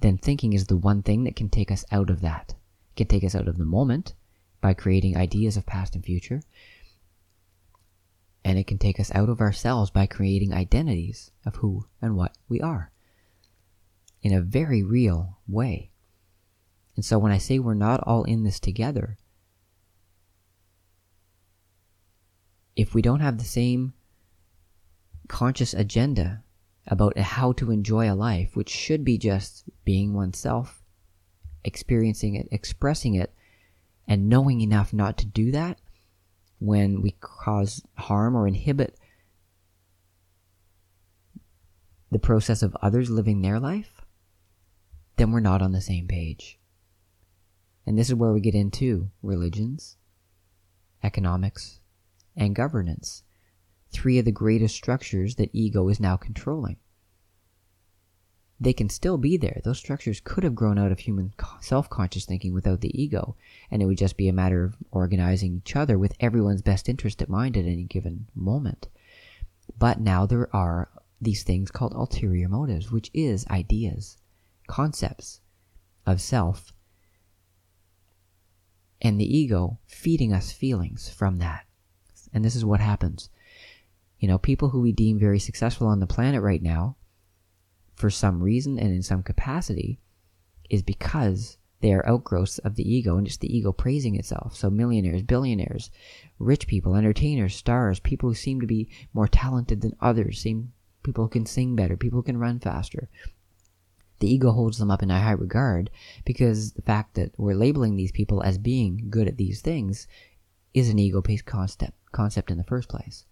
then 0.00 0.18
thinking 0.18 0.52
is 0.52 0.66
the 0.66 0.76
one 0.76 1.02
thing 1.02 1.24
that 1.24 1.36
can 1.36 1.48
take 1.48 1.70
us 1.70 1.84
out 1.90 2.10
of 2.10 2.20
that. 2.20 2.54
It 2.92 2.96
can 2.96 3.06
take 3.06 3.24
us 3.24 3.34
out 3.34 3.48
of 3.48 3.58
the 3.58 3.64
moment 3.64 4.14
by 4.60 4.74
creating 4.74 5.16
ideas 5.16 5.56
of 5.56 5.66
past 5.66 5.94
and 5.94 6.04
future. 6.04 6.42
And 8.44 8.58
it 8.58 8.66
can 8.66 8.78
take 8.78 9.00
us 9.00 9.14
out 9.14 9.28
of 9.28 9.40
ourselves 9.40 9.90
by 9.90 10.06
creating 10.06 10.52
identities 10.52 11.30
of 11.46 11.56
who 11.56 11.86
and 12.02 12.16
what 12.16 12.36
we 12.48 12.60
are 12.60 12.90
in 14.22 14.32
a 14.32 14.40
very 14.40 14.82
real 14.82 15.38
way. 15.46 15.90
And 16.96 17.04
so 17.04 17.18
when 17.18 17.32
I 17.32 17.38
say 17.38 17.58
we're 17.58 17.74
not 17.74 18.00
all 18.06 18.24
in 18.24 18.44
this 18.44 18.58
together, 18.58 19.18
if 22.76 22.94
we 22.94 23.02
don't 23.02 23.20
have 23.20 23.38
the 23.38 23.44
same 23.44 23.92
conscious 25.28 25.74
agenda 25.74 26.42
about 26.86 27.18
how 27.18 27.52
to 27.52 27.70
enjoy 27.70 28.10
a 28.10 28.14
life, 28.14 28.54
which 28.54 28.68
should 28.68 29.04
be 29.04 29.18
just 29.18 29.64
being 29.84 30.12
oneself, 30.12 30.82
experiencing 31.64 32.34
it, 32.34 32.48
expressing 32.50 33.14
it, 33.14 33.32
and 34.06 34.28
knowing 34.28 34.60
enough 34.60 34.92
not 34.92 35.16
to 35.18 35.26
do 35.26 35.50
that 35.50 35.78
when 36.58 37.00
we 37.02 37.12
cause 37.20 37.82
harm 37.96 38.36
or 38.36 38.46
inhibit 38.46 38.98
the 42.10 42.18
process 42.18 42.62
of 42.62 42.76
others 42.80 43.10
living 43.10 43.42
their 43.42 43.58
life, 43.58 44.02
then 45.16 45.32
we're 45.32 45.40
not 45.40 45.62
on 45.62 45.72
the 45.72 45.80
same 45.80 46.06
page. 46.06 46.58
And 47.86 47.98
this 47.98 48.08
is 48.08 48.14
where 48.14 48.32
we 48.32 48.40
get 48.40 48.54
into 48.54 49.10
religions, 49.22 49.96
economics, 51.02 51.80
and 52.36 52.54
governance 52.54 53.22
three 53.94 54.18
of 54.18 54.24
the 54.24 54.32
greatest 54.32 54.74
structures 54.74 55.36
that 55.36 55.50
ego 55.52 55.88
is 55.88 56.00
now 56.00 56.16
controlling. 56.16 56.76
They 58.60 58.72
can 58.72 58.88
still 58.88 59.18
be 59.18 59.36
there. 59.36 59.60
Those 59.64 59.78
structures 59.78 60.20
could 60.20 60.44
have 60.44 60.54
grown 60.54 60.78
out 60.78 60.92
of 60.92 61.00
human 61.00 61.32
self 61.60 61.88
conscious 61.88 62.24
thinking 62.24 62.52
without 62.52 62.80
the 62.80 63.00
ego, 63.00 63.36
and 63.70 63.82
it 63.82 63.86
would 63.86 63.98
just 63.98 64.16
be 64.16 64.28
a 64.28 64.32
matter 64.32 64.64
of 64.64 64.76
organizing 64.90 65.56
each 65.56 65.76
other 65.76 65.98
with 65.98 66.14
everyone's 66.20 66.62
best 66.62 66.88
interest 66.88 67.20
at 67.22 67.28
mind 67.28 67.56
at 67.56 67.64
any 67.64 67.84
given 67.84 68.26
moment. 68.34 68.88
But 69.78 70.00
now 70.00 70.26
there 70.26 70.54
are 70.54 70.88
these 71.20 71.42
things 71.42 71.70
called 71.70 71.94
ulterior 71.94 72.48
motives, 72.48 72.90
which 72.90 73.10
is 73.14 73.46
ideas, 73.48 74.18
concepts 74.66 75.40
of 76.06 76.20
self, 76.20 76.72
and 79.00 79.20
the 79.20 79.36
ego 79.36 79.78
feeding 79.86 80.32
us 80.32 80.52
feelings 80.52 81.08
from 81.08 81.38
that. 81.38 81.66
And 82.32 82.44
this 82.44 82.56
is 82.56 82.64
what 82.64 82.80
happens. 82.80 83.30
You 84.24 84.28
know, 84.28 84.38
people 84.38 84.70
who 84.70 84.80
we 84.80 84.90
deem 84.90 85.18
very 85.18 85.38
successful 85.38 85.86
on 85.86 86.00
the 86.00 86.06
planet 86.06 86.40
right 86.40 86.62
now, 86.62 86.96
for 87.94 88.08
some 88.08 88.42
reason 88.42 88.78
and 88.78 88.90
in 88.90 89.02
some 89.02 89.22
capacity, 89.22 90.00
is 90.70 90.80
because 90.80 91.58
they 91.80 91.92
are 91.92 92.08
outgrowths 92.08 92.56
of 92.60 92.76
the 92.76 92.90
ego 92.90 93.18
and 93.18 93.26
it's 93.26 93.36
the 93.36 93.54
ego 93.54 93.70
praising 93.70 94.16
itself. 94.16 94.56
So, 94.56 94.70
millionaires, 94.70 95.20
billionaires, 95.20 95.90
rich 96.38 96.66
people, 96.66 96.96
entertainers, 96.96 97.54
stars, 97.54 98.00
people 98.00 98.30
who 98.30 98.34
seem 98.34 98.62
to 98.62 98.66
be 98.66 98.88
more 99.12 99.28
talented 99.28 99.82
than 99.82 99.94
others, 100.00 100.40
seem 100.40 100.72
people 101.02 101.24
who 101.24 101.28
can 101.28 101.44
sing 101.44 101.76
better, 101.76 101.94
people 101.94 102.20
who 102.20 102.22
can 102.22 102.38
run 102.38 102.60
faster. 102.60 103.10
The 104.20 104.32
ego 104.32 104.52
holds 104.52 104.78
them 104.78 104.90
up 104.90 105.02
in 105.02 105.10
a 105.10 105.20
high 105.20 105.32
regard 105.32 105.90
because 106.24 106.72
the 106.72 106.80
fact 106.80 107.12
that 107.16 107.38
we're 107.38 107.54
labeling 107.54 107.96
these 107.96 108.12
people 108.12 108.42
as 108.42 108.56
being 108.56 109.08
good 109.10 109.28
at 109.28 109.36
these 109.36 109.60
things 109.60 110.08
is 110.72 110.88
an 110.88 110.98
ego 110.98 111.20
based 111.20 111.44
concept, 111.44 111.92
concept 112.10 112.50
in 112.50 112.56
the 112.56 112.64
first 112.64 112.88
place. 112.88 113.26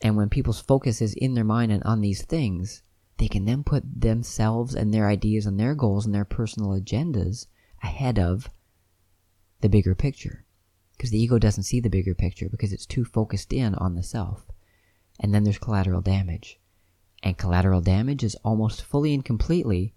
And 0.00 0.16
when 0.16 0.28
people's 0.28 0.60
focus 0.60 1.02
is 1.02 1.14
in 1.14 1.34
their 1.34 1.44
mind 1.44 1.72
and 1.72 1.82
on 1.82 2.00
these 2.00 2.22
things, 2.22 2.82
they 3.18 3.28
can 3.28 3.44
then 3.44 3.64
put 3.64 4.00
themselves 4.00 4.74
and 4.74 4.94
their 4.94 5.08
ideas 5.08 5.44
and 5.44 5.58
their 5.58 5.74
goals 5.74 6.06
and 6.06 6.14
their 6.14 6.24
personal 6.24 6.70
agendas 6.70 7.46
ahead 7.82 8.18
of 8.18 8.48
the 9.60 9.68
bigger 9.68 9.94
picture. 9.94 10.44
Because 10.96 11.10
the 11.10 11.20
ego 11.20 11.38
doesn't 11.38 11.64
see 11.64 11.80
the 11.80 11.90
bigger 11.90 12.14
picture 12.14 12.48
because 12.48 12.72
it's 12.72 12.86
too 12.86 13.04
focused 13.04 13.52
in 13.52 13.74
on 13.74 13.94
the 13.94 14.02
self. 14.02 14.46
And 15.18 15.34
then 15.34 15.42
there's 15.44 15.58
collateral 15.58 16.00
damage. 16.00 16.60
And 17.22 17.36
collateral 17.36 17.80
damage 17.80 18.22
is 18.22 18.36
almost 18.44 18.82
fully 18.82 19.12
and 19.14 19.24
completely 19.24 19.94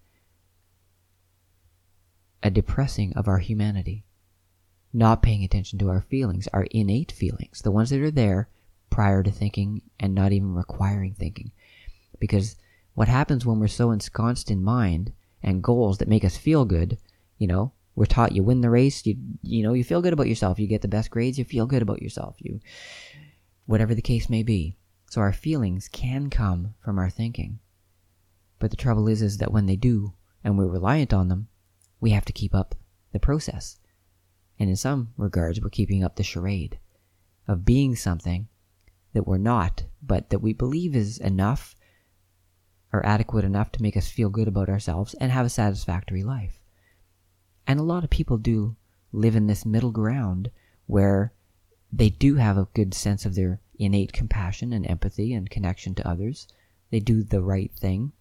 a 2.42 2.50
depressing 2.50 3.14
of 3.14 3.28
our 3.28 3.38
humanity. 3.38 4.04
Not 4.94 5.22
paying 5.22 5.44
attention 5.44 5.78
to 5.80 5.90
our 5.90 6.02
feelings, 6.02 6.48
our 6.52 6.64
innate 6.72 7.12
feelings, 7.12 7.62
the 7.62 7.72
ones 7.72 7.92
that 7.92 8.02
are 8.02 8.12
there 8.12 8.50
prior 8.92 9.24
to 9.24 9.32
thinking 9.32 9.82
and 10.00 10.14
not 10.14 10.32
even 10.32 10.54
requiring 10.54 11.16
thinking. 11.16 11.52
Because 12.20 12.56
what 12.94 13.08
happens 13.08 13.46
when 13.46 13.60
we're 13.60 13.68
so 13.68 13.90
ensconced 13.90 14.52
in 14.52 14.64
mind 14.64 15.14
and 15.42 15.64
goals 15.64 15.98
that 15.98 16.08
make 16.08 16.24
us 16.24 16.38
feel 16.38 16.66
good, 16.66 17.00
you 17.40 17.48
know, 17.48 17.72
we're 17.96 18.06
taught 18.06 18.34
you 18.34 18.44
win 18.44 18.62
the 18.62 18.70
race, 18.70 19.04
you 19.06 19.18
you 19.42 19.64
know, 19.64 19.74
you 19.74 19.84
feel 19.84 20.02
good 20.02 20.14
about 20.14 20.28
yourself, 20.28 20.60
you 20.60 20.68
get 20.68 20.82
the 20.82 20.88
best 20.88 21.10
grades, 21.10 21.40
you 21.40 21.46
feel 21.46 21.66
good 21.66 21.82
about 21.82 22.02
yourself, 22.02 22.36
you 22.38 22.60
whatever 23.66 23.96
the 23.96 24.02
case 24.02 24.30
may 24.30 24.44
be. 24.44 24.78
So 25.10 25.22
our 25.22 25.34
feelings 25.34 25.88
can 25.88 26.30
come 26.30 26.76
from 26.84 27.00
our 27.00 27.10
thinking. 27.10 27.60
But 28.60 28.70
the 28.70 28.78
trouble 28.78 29.08
is 29.08 29.22
is 29.22 29.40
that 29.40 29.52
when 29.52 29.66
they 29.66 29.76
do 29.76 30.14
and 30.44 30.58
we're 30.58 30.68
reliant 30.68 31.14
on 31.14 31.28
them, 31.28 31.48
we 32.00 32.12
have 32.12 32.26
to 32.26 32.34
keep 32.34 32.54
up 32.54 32.76
the 33.12 33.20
process. 33.20 33.80
And 34.60 34.70
in 34.70 34.76
some 34.76 35.14
regards, 35.18 35.60
we're 35.60 35.70
keeping 35.70 36.04
up 36.04 36.16
the 36.16 36.24
charade 36.24 36.80
of 37.48 37.66
being 37.66 37.96
something 37.96 38.48
that 39.14 39.28
we're 39.28 39.38
not, 39.38 39.84
but 40.02 40.30
that 40.30 40.40
we 40.40 40.54
believe 40.54 40.96
is 40.96 41.18
enough 41.18 41.76
or 42.94 43.06
adequate 43.06 43.46
enough 43.46 43.72
to 43.72 43.82
make 43.82 43.96
us 43.96 44.10
feel 44.10 44.30
good 44.30 44.48
about 44.48 44.70
ourselves 44.70 45.14
and 45.16 45.32
have 45.32 45.46
a 45.46 45.50
satisfactory 45.50 46.24
life. 46.24 46.60
And 47.66 47.80
a 47.80 47.84
lot 47.84 48.04
of 48.04 48.10
people 48.10 48.38
do 48.38 48.76
live 49.14 49.36
in 49.36 49.48
this 49.48 49.66
middle 49.66 49.92
ground 49.92 50.52
where 50.88 51.34
they 51.92 52.10
do 52.10 52.36
have 52.36 52.58
a 52.58 52.68
good 52.74 52.94
sense 52.94 53.26
of 53.26 53.36
their 53.36 53.62
innate 53.78 54.14
compassion 54.14 54.74
and 54.74 54.86
empathy 54.90 55.34
and 55.34 55.50
connection 55.50 55.96
to 55.96 56.08
others. 56.08 56.48
They 56.90 57.00
do 57.00 57.24
the 57.24 57.42
right 57.42 57.72
thing. 57.74 58.12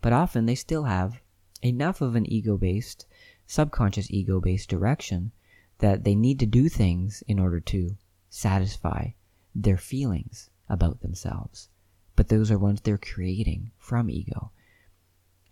but 0.00 0.12
often 0.12 0.46
they 0.46 0.54
still 0.54 0.84
have 0.84 1.20
enough 1.62 2.00
of 2.00 2.14
an 2.16 2.30
ego 2.30 2.56
based, 2.56 3.06
subconscious 3.46 4.10
ego 4.10 4.40
based 4.40 4.68
direction 4.68 5.32
that 5.78 6.04
they 6.04 6.14
need 6.14 6.38
to 6.40 6.46
do 6.46 6.68
things 6.68 7.22
in 7.26 7.38
order 7.38 7.60
to 7.60 7.96
satisfy 8.28 9.08
their 9.54 9.76
feelings 9.76 10.50
about 10.68 11.00
themselves. 11.00 11.68
But 12.16 12.28
those 12.28 12.50
are 12.50 12.58
ones 12.58 12.80
they're 12.80 12.98
creating 12.98 13.72
from 13.78 14.10
ego. 14.10 14.52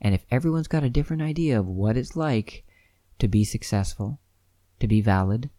And 0.00 0.14
if 0.14 0.24
everyone's 0.30 0.68
got 0.68 0.84
a 0.84 0.90
different 0.90 1.22
idea 1.22 1.58
of 1.58 1.66
what 1.66 1.96
it's 1.96 2.14
like 2.16 2.64
to 3.18 3.28
be 3.28 3.44
successful, 3.44 4.20
to 4.80 4.86
be 4.86 5.00
valid, 5.00 5.50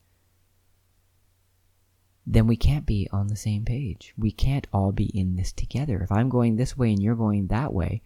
then 2.26 2.48
we 2.48 2.56
can't 2.56 2.86
be 2.86 3.10
on 3.12 3.28
the 3.28 3.36
same 3.36 3.66
page. 3.66 4.14
We 4.18 4.32
can't 4.32 4.68
all 4.72 4.92
be 4.92 5.06
in 5.06 5.36
this 5.36 5.52
together. 5.52 6.02
If 6.02 6.12
I'm 6.12 6.30
going 6.30 6.56
this 6.56 6.78
way 6.78 6.92
and 6.92 7.02
you're 7.02 7.16
going 7.16 7.48
that 7.48 7.74
way, 7.74 8.02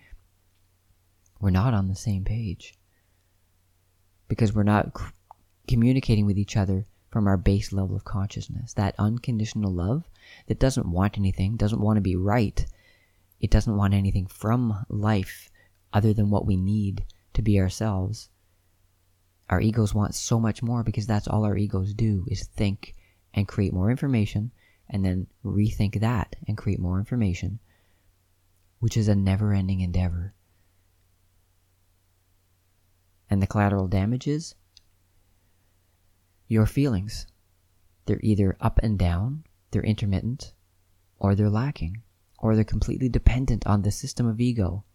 we're 1.40 1.50
not 1.50 1.74
on 1.74 1.90
the 1.90 1.96
same 1.96 2.24
page. 2.24 2.74
Because 4.30 4.54
we're 4.54 4.64
not 4.64 4.98
communicating 5.68 6.26
with 6.26 6.38
each 6.38 6.56
other 6.56 6.86
from 7.12 7.28
our 7.28 7.38
base 7.38 7.74
level 7.74 7.96
of 7.96 8.06
consciousness. 8.06 8.74
That 8.74 8.96
unconditional 8.98 9.72
love 9.72 10.10
that 10.48 10.60
doesn't 10.60 10.92
want 10.92 11.18
anything, 11.18 11.58
doesn't 11.58 11.82
want 11.82 11.98
to 11.98 12.02
be 12.02 12.16
right. 12.16 12.66
It 13.40 13.52
doesn't 13.52 13.76
want 13.76 13.94
anything 13.94 14.28
from 14.28 14.86
life 14.90 15.50
other 15.92 16.14
than 16.14 16.30
what 16.30 16.46
we 16.46 16.56
need 16.56 17.06
to 17.34 17.42
be 17.42 17.60
ourselves. 17.60 18.30
Our 19.50 19.62
egos 19.62 19.94
want 19.94 20.16
so 20.16 20.40
much 20.40 20.64
more 20.64 20.84
because 20.84 21.06
that's 21.06 21.28
all 21.28 21.46
our 21.46 21.58
egos 21.58 21.94
do 21.94 22.26
is 22.28 22.48
think 22.48 22.96
and 23.34 23.48
create 23.48 23.74
more 23.74 23.92
information 23.92 24.52
and 24.90 25.04
then 25.04 25.28
rethink 25.44 26.00
that 26.00 26.36
and 26.48 26.58
create 26.58 26.80
more 26.80 27.00
information, 27.00 27.60
which 28.80 28.98
is 28.98 29.08
a 29.08 29.16
never 29.16 29.54
ending 29.54 29.82
endeavor. 29.82 30.34
And 33.30 33.42
the 33.42 33.48
collateral 33.48 33.88
damage 33.88 34.28
is 34.28 34.56
your 36.48 36.66
feelings. 36.66 37.26
They're 38.06 38.20
either 38.22 38.56
up 38.60 38.80
and 38.84 39.00
down, 39.00 39.44
they're 39.74 39.84
intermittent, 39.84 40.54
or 41.20 41.36
they're 41.36 41.50
lacking, 41.50 42.04
or 42.40 42.56
they're 42.56 42.64
completely 42.64 43.10
dependent 43.10 43.68
on 43.68 43.82
the 43.82 43.92
system 43.92 44.26
of 44.26 44.40
ego. 44.40 44.86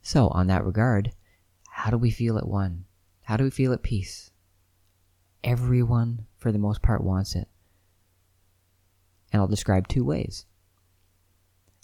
So, 0.00 0.28
on 0.28 0.46
that 0.46 0.64
regard, 0.64 1.12
how 1.68 1.90
do 1.90 1.98
we 1.98 2.10
feel 2.10 2.38
at 2.38 2.48
one? 2.48 2.86
How 3.24 3.36
do 3.36 3.44
we 3.44 3.50
feel 3.50 3.72
at 3.74 3.82
peace? 3.82 4.30
Everyone, 5.44 6.26
for 6.36 6.50
the 6.50 6.58
most 6.58 6.80
part, 6.80 7.04
wants 7.04 7.34
it. 7.34 7.48
And 9.32 9.42
I'll 9.42 9.48
describe 9.48 9.86
two 9.86 10.04
ways. 10.04 10.46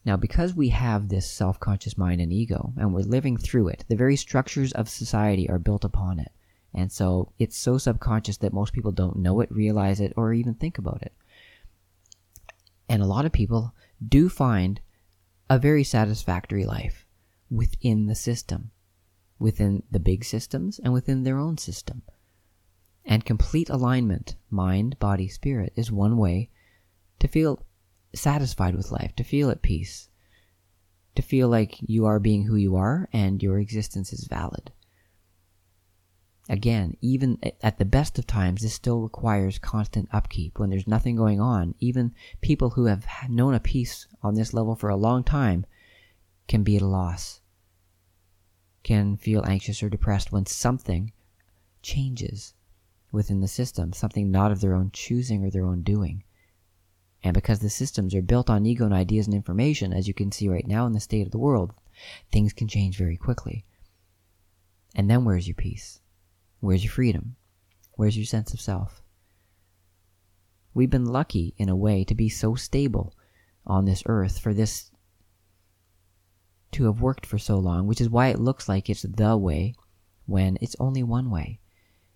Now, 0.04 0.16
because 0.16 0.54
we 0.54 0.68
have 0.68 1.08
this 1.08 1.30
self 1.30 1.58
conscious 1.60 1.98
mind 1.98 2.20
and 2.20 2.32
ego, 2.32 2.72
and 2.76 2.94
we're 2.94 3.00
living 3.00 3.36
through 3.36 3.68
it, 3.68 3.84
the 3.88 3.96
very 3.96 4.16
structures 4.16 4.72
of 4.72 4.88
society 4.88 5.48
are 5.48 5.58
built 5.58 5.84
upon 5.84 6.18
it. 6.18 6.32
And 6.74 6.90
so 6.90 7.32
it's 7.38 7.56
so 7.56 7.78
subconscious 7.78 8.38
that 8.38 8.52
most 8.52 8.72
people 8.72 8.92
don't 8.92 9.16
know 9.16 9.40
it, 9.40 9.50
realize 9.50 10.00
it, 10.00 10.12
or 10.16 10.32
even 10.32 10.54
think 10.54 10.76
about 10.78 11.02
it. 11.02 11.12
And 12.88 13.00
a 13.02 13.06
lot 13.06 13.24
of 13.24 13.32
people 13.32 13.74
do 14.06 14.28
find 14.28 14.80
a 15.48 15.58
very 15.58 15.84
satisfactory 15.84 16.64
life 16.64 17.06
within 17.50 18.06
the 18.06 18.14
system, 18.14 18.70
within 19.38 19.82
the 19.90 20.00
big 20.00 20.24
systems, 20.24 20.78
and 20.78 20.92
within 20.92 21.22
their 21.22 21.38
own 21.38 21.58
system. 21.58 22.02
And 23.04 23.24
complete 23.24 23.68
alignment, 23.68 24.36
mind, 24.50 24.98
body, 24.98 25.28
spirit, 25.28 25.72
is 25.76 25.92
one 25.92 26.16
way 26.16 26.50
to 27.20 27.28
feel 27.28 27.64
satisfied 28.14 28.74
with 28.74 28.90
life, 28.90 29.14
to 29.16 29.24
feel 29.24 29.50
at 29.50 29.62
peace, 29.62 30.08
to 31.14 31.22
feel 31.22 31.48
like 31.48 31.76
you 31.80 32.06
are 32.06 32.18
being 32.18 32.44
who 32.44 32.56
you 32.56 32.76
are 32.76 33.08
and 33.12 33.42
your 33.42 33.58
existence 33.58 34.12
is 34.12 34.26
valid. 34.26 34.72
Again, 36.48 36.96
even 37.00 37.38
at 37.62 37.78
the 37.78 37.86
best 37.86 38.18
of 38.18 38.26
times, 38.26 38.60
this 38.60 38.74
still 38.74 39.00
requires 39.00 39.58
constant 39.58 40.08
upkeep. 40.12 40.58
When 40.58 40.68
there's 40.68 40.86
nothing 40.86 41.16
going 41.16 41.40
on, 41.40 41.74
even 41.80 42.14
people 42.42 42.70
who 42.70 42.84
have 42.84 43.06
known 43.30 43.54
a 43.54 43.60
peace 43.60 44.06
on 44.22 44.34
this 44.34 44.52
level 44.52 44.76
for 44.76 44.90
a 44.90 44.96
long 44.96 45.24
time 45.24 45.64
can 46.46 46.62
be 46.62 46.76
at 46.76 46.82
a 46.82 46.86
loss, 46.86 47.40
can 48.82 49.16
feel 49.16 49.42
anxious 49.46 49.82
or 49.82 49.88
depressed 49.88 50.32
when 50.32 50.44
something 50.44 51.12
changes 51.80 52.52
within 53.10 53.40
the 53.40 53.48
system, 53.48 53.94
something 53.94 54.30
not 54.30 54.52
of 54.52 54.60
their 54.60 54.74
own 54.74 54.90
choosing 54.92 55.42
or 55.44 55.50
their 55.50 55.64
own 55.64 55.82
doing. 55.82 56.24
And 57.22 57.32
because 57.32 57.60
the 57.60 57.70
systems 57.70 58.14
are 58.14 58.20
built 58.20 58.50
on 58.50 58.66
ego 58.66 58.84
and 58.84 58.92
ideas 58.92 59.26
and 59.26 59.34
information, 59.34 59.94
as 59.94 60.06
you 60.06 60.12
can 60.12 60.30
see 60.30 60.50
right 60.50 60.66
now 60.66 60.84
in 60.84 60.92
the 60.92 61.00
state 61.00 61.24
of 61.24 61.32
the 61.32 61.38
world, 61.38 61.72
things 62.30 62.52
can 62.52 62.68
change 62.68 62.98
very 62.98 63.16
quickly. 63.16 63.64
And 64.94 65.08
then 65.08 65.24
where's 65.24 65.48
your 65.48 65.54
peace? 65.54 66.00
Where's 66.64 66.82
your 66.82 66.92
freedom? 66.92 67.36
Where's 67.92 68.16
your 68.16 68.24
sense 68.24 68.54
of 68.54 68.60
self? 68.60 69.02
We've 70.72 70.88
been 70.88 71.04
lucky, 71.04 71.52
in 71.58 71.68
a 71.68 71.76
way, 71.76 72.04
to 72.04 72.14
be 72.14 72.30
so 72.30 72.54
stable 72.54 73.14
on 73.66 73.84
this 73.84 74.02
earth 74.06 74.38
for 74.38 74.54
this 74.54 74.90
to 76.72 76.84
have 76.84 77.02
worked 77.02 77.26
for 77.26 77.36
so 77.36 77.58
long, 77.58 77.86
which 77.86 78.00
is 78.00 78.08
why 78.08 78.28
it 78.28 78.40
looks 78.40 78.66
like 78.66 78.88
it's 78.88 79.02
the 79.02 79.36
way 79.36 79.74
when 80.24 80.56
it's 80.62 80.74
only 80.80 81.02
one 81.02 81.30
way. 81.30 81.60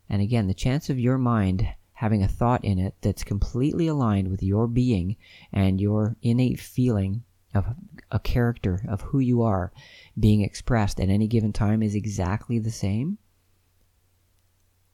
And 0.08 0.22
again, 0.22 0.46
the 0.46 0.54
chance 0.54 0.88
of 0.88 0.98
your 0.98 1.18
mind 1.18 1.68
having 1.92 2.22
a 2.22 2.28
thought 2.28 2.64
in 2.64 2.78
it 2.78 2.94
that's 3.02 3.24
completely 3.24 3.86
aligned 3.86 4.28
with 4.28 4.42
your 4.42 4.66
being 4.66 5.16
and 5.52 5.78
your 5.78 6.16
innate 6.22 6.58
feeling 6.58 7.22
of 7.54 7.66
a 8.10 8.18
character 8.18 8.82
of 8.88 9.02
who 9.02 9.18
you 9.18 9.42
are 9.42 9.74
being 10.18 10.40
expressed 10.40 10.98
at 11.00 11.10
any 11.10 11.26
given 11.26 11.52
time 11.52 11.82
is 11.82 11.94
exactly 11.94 12.58
the 12.58 12.70
same, 12.70 13.18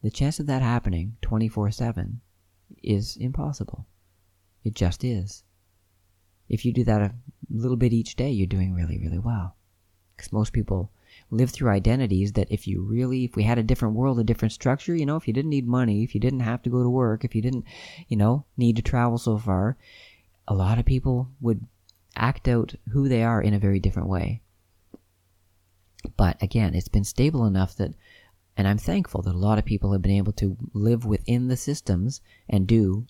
the 0.04 0.10
chance 0.10 0.38
of 0.38 0.46
that 0.46 0.60
happening 0.60 1.16
24 1.22 1.70
7 1.70 2.20
is 2.82 3.16
impossible. 3.16 3.86
It 4.62 4.74
just 4.74 5.02
is. 5.02 5.44
If 6.46 6.66
you 6.66 6.74
do 6.74 6.84
that 6.84 7.00
a 7.00 7.14
little 7.48 7.78
bit 7.78 7.94
each 7.94 8.14
day, 8.14 8.30
you're 8.30 8.46
doing 8.46 8.74
really, 8.74 8.98
really 8.98 9.18
well. 9.18 9.56
Because 10.14 10.30
most 10.30 10.52
people 10.52 10.90
live 11.30 11.48
through 11.48 11.70
identities 11.70 12.32
that 12.32 12.52
if 12.52 12.68
you 12.68 12.82
really, 12.82 13.24
if 13.24 13.34
we 13.34 13.44
had 13.44 13.56
a 13.56 13.62
different 13.62 13.94
world, 13.94 14.18
a 14.18 14.24
different 14.24 14.52
structure, 14.52 14.94
you 14.94 15.06
know, 15.06 15.16
if 15.16 15.26
you 15.26 15.32
didn't 15.32 15.50
need 15.50 15.66
money, 15.66 16.04
if 16.04 16.14
you 16.14 16.20
didn't 16.20 16.40
have 16.40 16.60
to 16.64 16.70
go 16.70 16.82
to 16.82 16.90
work, 16.90 17.24
if 17.24 17.34
you 17.34 17.40
didn't, 17.40 17.64
you 18.06 18.18
know, 18.18 18.44
need 18.58 18.76
to 18.76 18.82
travel 18.82 19.16
so 19.16 19.38
far, 19.38 19.78
a 20.46 20.54
lot 20.54 20.78
of 20.78 20.84
people 20.84 21.30
would 21.40 21.66
act 22.14 22.46
out 22.46 22.74
who 22.90 23.08
they 23.08 23.22
are 23.22 23.40
in 23.40 23.54
a 23.54 23.58
very 23.58 23.80
different 23.80 24.10
way. 24.10 24.42
But 26.18 26.42
again, 26.42 26.74
it's 26.74 26.88
been 26.88 27.04
stable 27.04 27.46
enough 27.46 27.74
that, 27.76 27.94
and 28.56 28.68
I'm 28.68 28.78
thankful 28.78 29.22
that 29.22 29.34
a 29.34 29.38
lot 29.38 29.58
of 29.58 29.64
people 29.64 29.92
have 29.92 30.02
been 30.02 30.12
able 30.12 30.32
to 30.34 30.56
live 30.72 31.04
within 31.04 31.48
the 31.48 31.56
systems 31.56 32.20
and 32.48 32.66
do 32.66 33.06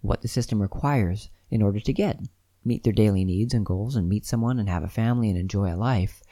what 0.00 0.22
the 0.22 0.28
system 0.28 0.60
requires 0.60 1.30
in 1.50 1.62
order 1.62 1.80
to 1.80 1.92
get, 1.92 2.20
meet 2.64 2.84
their 2.84 2.92
daily 2.92 3.24
needs 3.24 3.54
and 3.54 3.64
goals 3.64 3.96
and 3.96 4.08
meet 4.08 4.26
someone 4.26 4.58
and 4.58 4.68
have 4.68 4.82
a 4.82 4.88
family 4.88 5.30
and 5.30 5.38
enjoy 5.38 5.72
a 5.72 5.76
life 5.76 6.22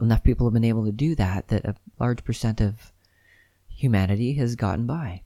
enough 0.00 0.22
people 0.22 0.46
have 0.46 0.54
been 0.54 0.64
able 0.64 0.84
to 0.84 0.92
do 0.92 1.14
that 1.14 1.48
that 1.48 1.64
a 1.64 1.74
large 1.98 2.24
percent 2.24 2.60
of 2.60 2.92
humanity 3.68 4.34
has 4.34 4.56
gotten 4.56 4.86
by. 4.86 5.22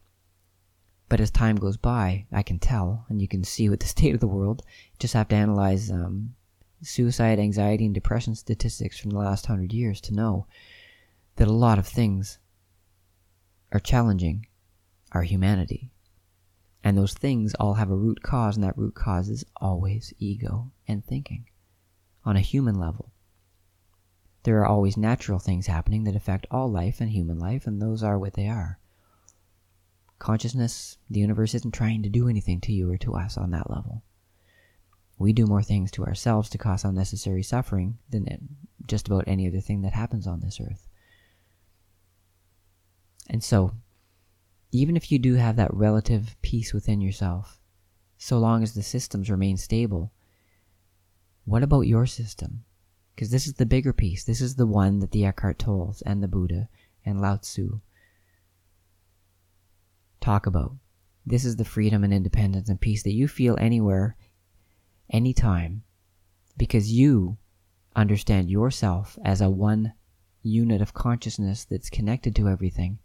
But 1.09 1.21
as 1.21 1.31
time 1.31 1.57
goes 1.57 1.77
by, 1.77 2.27
I 2.33 2.43
can 2.43 2.59
tell, 2.59 3.05
and 3.09 3.21
you 3.21 3.29
can 3.29 3.45
see 3.45 3.69
with 3.69 3.81
the 3.81 3.87
state 3.97 4.15
of 4.15 4.21
the 4.21 4.27
world, 4.27 4.63
just 4.99 5.15
have 5.15 5.29
to 5.29 5.37
analyze 5.37 5.91
um, 5.91 6.35
suicide, 6.81 7.39
anxiety, 7.39 7.85
and 7.85 7.95
depression 7.95 8.35
statistics 8.35 8.99
from 8.99 9.11
the 9.11 9.19
last 9.19 9.47
hundred 9.47 9.73
years 9.73 10.01
to 10.03 10.15
know 10.15 10.47
that 11.37 11.49
a 11.49 11.53
lot 11.53 11.79
of 11.79 11.87
things 11.87 12.39
are 13.73 13.81
challenging 13.81 14.47
our 15.13 15.23
humanity. 15.23 15.91
And 16.85 16.99
those 16.99 17.15
things 17.15 17.55
all 17.55 17.75
have 17.75 17.91
a 17.91 17.97
root 17.97 18.23
cause, 18.23 18.57
and 18.57 18.65
that 18.65 18.77
root 18.77 18.95
cause 18.95 19.29
is 19.29 19.45
always 19.57 20.13
ego 20.19 20.73
and 20.89 21.05
thinking 21.05 21.47
on 22.25 22.37
a 22.37 22.41
human 22.41 22.75
level. 22.79 23.13
There 24.43 24.59
are 24.61 24.67
always 24.67 24.97
natural 24.97 25.39
things 25.39 25.69
happening 25.69 26.05
that 26.05 26.17
affect 26.17 26.47
all 26.51 26.69
life 26.71 27.01
and 27.01 27.11
human 27.11 27.39
life, 27.39 27.67
and 27.67 27.81
those 27.81 28.03
are 28.03 28.19
what 28.19 28.35
they 28.35 28.49
are. 28.49 28.79
Consciousness, 30.19 30.99
the 31.09 31.21
universe 31.21 31.55
isn't 31.55 31.73
trying 31.73 32.03
to 32.03 32.09
do 32.09 32.29
anything 32.29 32.61
to 32.63 32.73
you 32.73 32.91
or 32.91 32.99
to 32.99 33.15
us 33.15 33.37
on 33.37 33.51
that 33.53 33.71
level. 33.71 34.03
We 35.19 35.33
do 35.33 35.47
more 35.47 35.63
things 35.63 35.93
to 35.93 36.05
ourselves 36.05 36.51
to 36.51 36.59
cause 36.59 36.85
unnecessary 36.85 37.45
suffering 37.45 37.99
than 38.11 38.27
just 38.87 39.07
about 39.07 39.29
any 39.29 39.47
other 39.47 39.61
thing 39.61 39.83
that 39.83 39.93
happens 39.93 40.27
on 40.27 40.41
this 40.41 40.61
earth. 40.61 40.89
And 43.29 43.43
so, 43.43 43.73
even 44.73 44.97
if 44.97 45.13
you 45.13 45.19
do 45.19 45.35
have 45.35 45.57
that 45.57 45.73
relative 45.73 46.37
peace 46.43 46.73
within 46.73 47.01
yourself, 47.01 47.61
so 48.19 48.39
long 48.39 48.63
as 48.63 48.75
the 48.75 48.83
systems 48.83 49.31
remain 49.31 49.57
stable, 49.57 50.13
what 51.45 51.63
about 51.63 51.83
your 51.83 52.07
system? 52.07 52.65
Because 53.15 53.31
this 53.31 53.47
is 53.47 53.55
the 53.55 53.67
bigger 53.67 53.93
piece. 53.93 54.25
This 54.25 54.41
is 54.41 54.57
the 54.57 54.67
one 54.67 55.01
that 55.01 55.11
the 55.11 55.25
Eckhart 55.25 55.59
Tolles 55.59 56.03
and 56.03 56.23
the 56.23 56.29
Buddha 56.29 56.69
and 57.05 57.21
Lao 57.21 57.37
Tzu 57.37 57.81
talk 60.21 60.47
about. 60.47 60.77
This 61.27 61.45
is 61.45 61.57
the 61.57 61.65
freedom 61.65 62.05
and 62.05 62.13
independence 62.13 62.69
and 62.69 62.81
peace 62.81 63.03
that 63.03 63.13
you 63.13 63.29
feel 63.29 63.57
anywhere, 63.61 64.17
anytime, 65.11 65.83
Because 66.57 66.93
you 66.93 67.39
understand 67.95 68.51
yourself 68.51 69.19
as 69.25 69.41
a 69.41 69.51
one 69.51 69.93
unit 70.43 70.81
of 70.81 70.95
consciousness 70.95 71.65
that's 71.65 71.91
connected 71.91 72.35
to 72.37 72.49
everything 72.49 72.99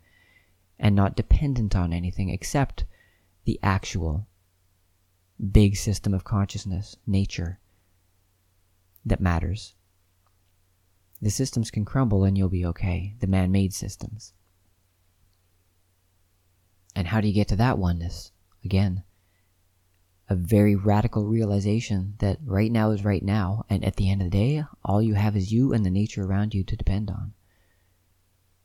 and 0.79 0.95
not 0.95 1.15
dependent 1.15 1.75
on 1.75 1.93
anything 1.93 2.29
except 2.29 2.85
the 3.45 3.59
actual 3.63 4.27
big 5.51 5.75
system 5.75 6.13
of 6.13 6.23
consciousness, 6.23 6.95
nature, 7.05 7.59
that 9.05 9.21
matters. 9.21 9.73
The 11.21 11.29
systems 11.29 11.71
can 11.71 11.85
crumble 11.85 12.23
and 12.23 12.37
you'll 12.37 12.49
be 12.49 12.65
okay, 12.65 13.15
the 13.19 13.27
man 13.27 13.51
made 13.51 13.73
systems. 13.73 14.33
And 16.95 17.07
how 17.07 17.21
do 17.21 17.27
you 17.27 17.33
get 17.33 17.47
to 17.49 17.55
that 17.55 17.77
oneness? 17.77 18.31
Again, 18.65 19.03
a 20.29 20.35
very 20.35 20.75
radical 20.75 21.25
realization 21.25 22.15
that 22.19 22.39
right 22.43 22.71
now 22.71 22.91
is 22.91 23.05
right 23.05 23.23
now, 23.23 23.63
and 23.69 23.85
at 23.85 23.95
the 23.95 24.11
end 24.11 24.21
of 24.21 24.29
the 24.29 24.37
day, 24.37 24.63
all 24.83 25.01
you 25.01 25.13
have 25.13 25.37
is 25.37 25.53
you 25.53 25.73
and 25.73 25.85
the 25.85 25.89
nature 25.89 26.23
around 26.23 26.53
you 26.53 26.63
to 26.65 26.75
depend 26.75 27.09
on. 27.09 27.33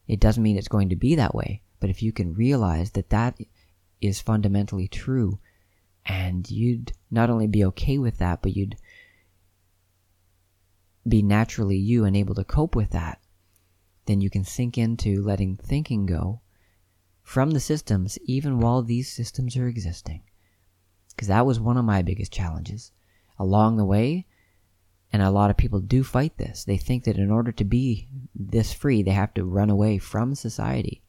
It 0.09 0.19
doesn't 0.19 0.43
mean 0.43 0.57
it's 0.57 0.69
going 0.69 0.89
to 0.89 0.97
be 0.97 1.15
that 1.15 1.35
way, 1.35 1.63
but 1.83 1.91
if 1.91 2.01
you 2.01 2.13
can 2.13 2.33
realize 2.33 2.93
that 2.93 3.11
that 3.11 3.37
is 4.01 4.21
fundamentally 4.21 4.87
true, 4.87 5.41
and 6.07 6.49
you'd 6.49 6.93
not 7.11 7.29
only 7.29 7.49
be 7.49 7.65
okay 7.65 7.99
with 7.99 8.19
that, 8.19 8.41
but 8.41 8.55
you'd 8.55 8.77
be 11.09 11.25
naturally 11.25 11.77
you 11.77 12.05
and 12.05 12.17
able 12.17 12.37
to 12.37 12.45
cope 12.45 12.77
with 12.77 12.91
that, 12.91 13.21
then 14.07 14.21
you 14.21 14.31
can 14.31 14.45
sink 14.45 14.79
into 14.79 15.25
letting 15.25 15.57
thinking 15.57 16.07
go 16.07 16.41
from 17.25 17.51
the 17.51 17.59
systems 17.59 18.17
even 18.27 18.61
while 18.61 18.83
these 18.83 19.11
systems 19.11 19.57
are 19.57 19.67
existing. 19.67 20.23
Because 21.09 21.27
that 21.27 21.45
was 21.45 21.59
one 21.59 21.77
of 21.77 21.85
my 21.85 22.01
biggest 22.01 22.33
challenges. 22.33 22.93
Along 23.41 23.77
the 23.77 23.85
way, 23.85 24.25
and 25.13 25.21
a 25.21 25.33
lot 25.33 25.51
of 25.51 25.57
people 25.57 25.81
do 25.81 26.05
fight 26.05 26.37
this, 26.37 26.63
they 26.63 26.77
think 26.77 27.03
that 27.03 27.17
in 27.19 27.33
order 27.33 27.51
to 27.51 27.65
be 27.65 28.07
this 28.37 28.73
free, 28.73 29.03
they 29.03 29.11
have 29.11 29.35
to 29.35 29.45
run 29.45 29.69
away 29.69 29.99
from 29.99 30.37
society. 30.37 31.03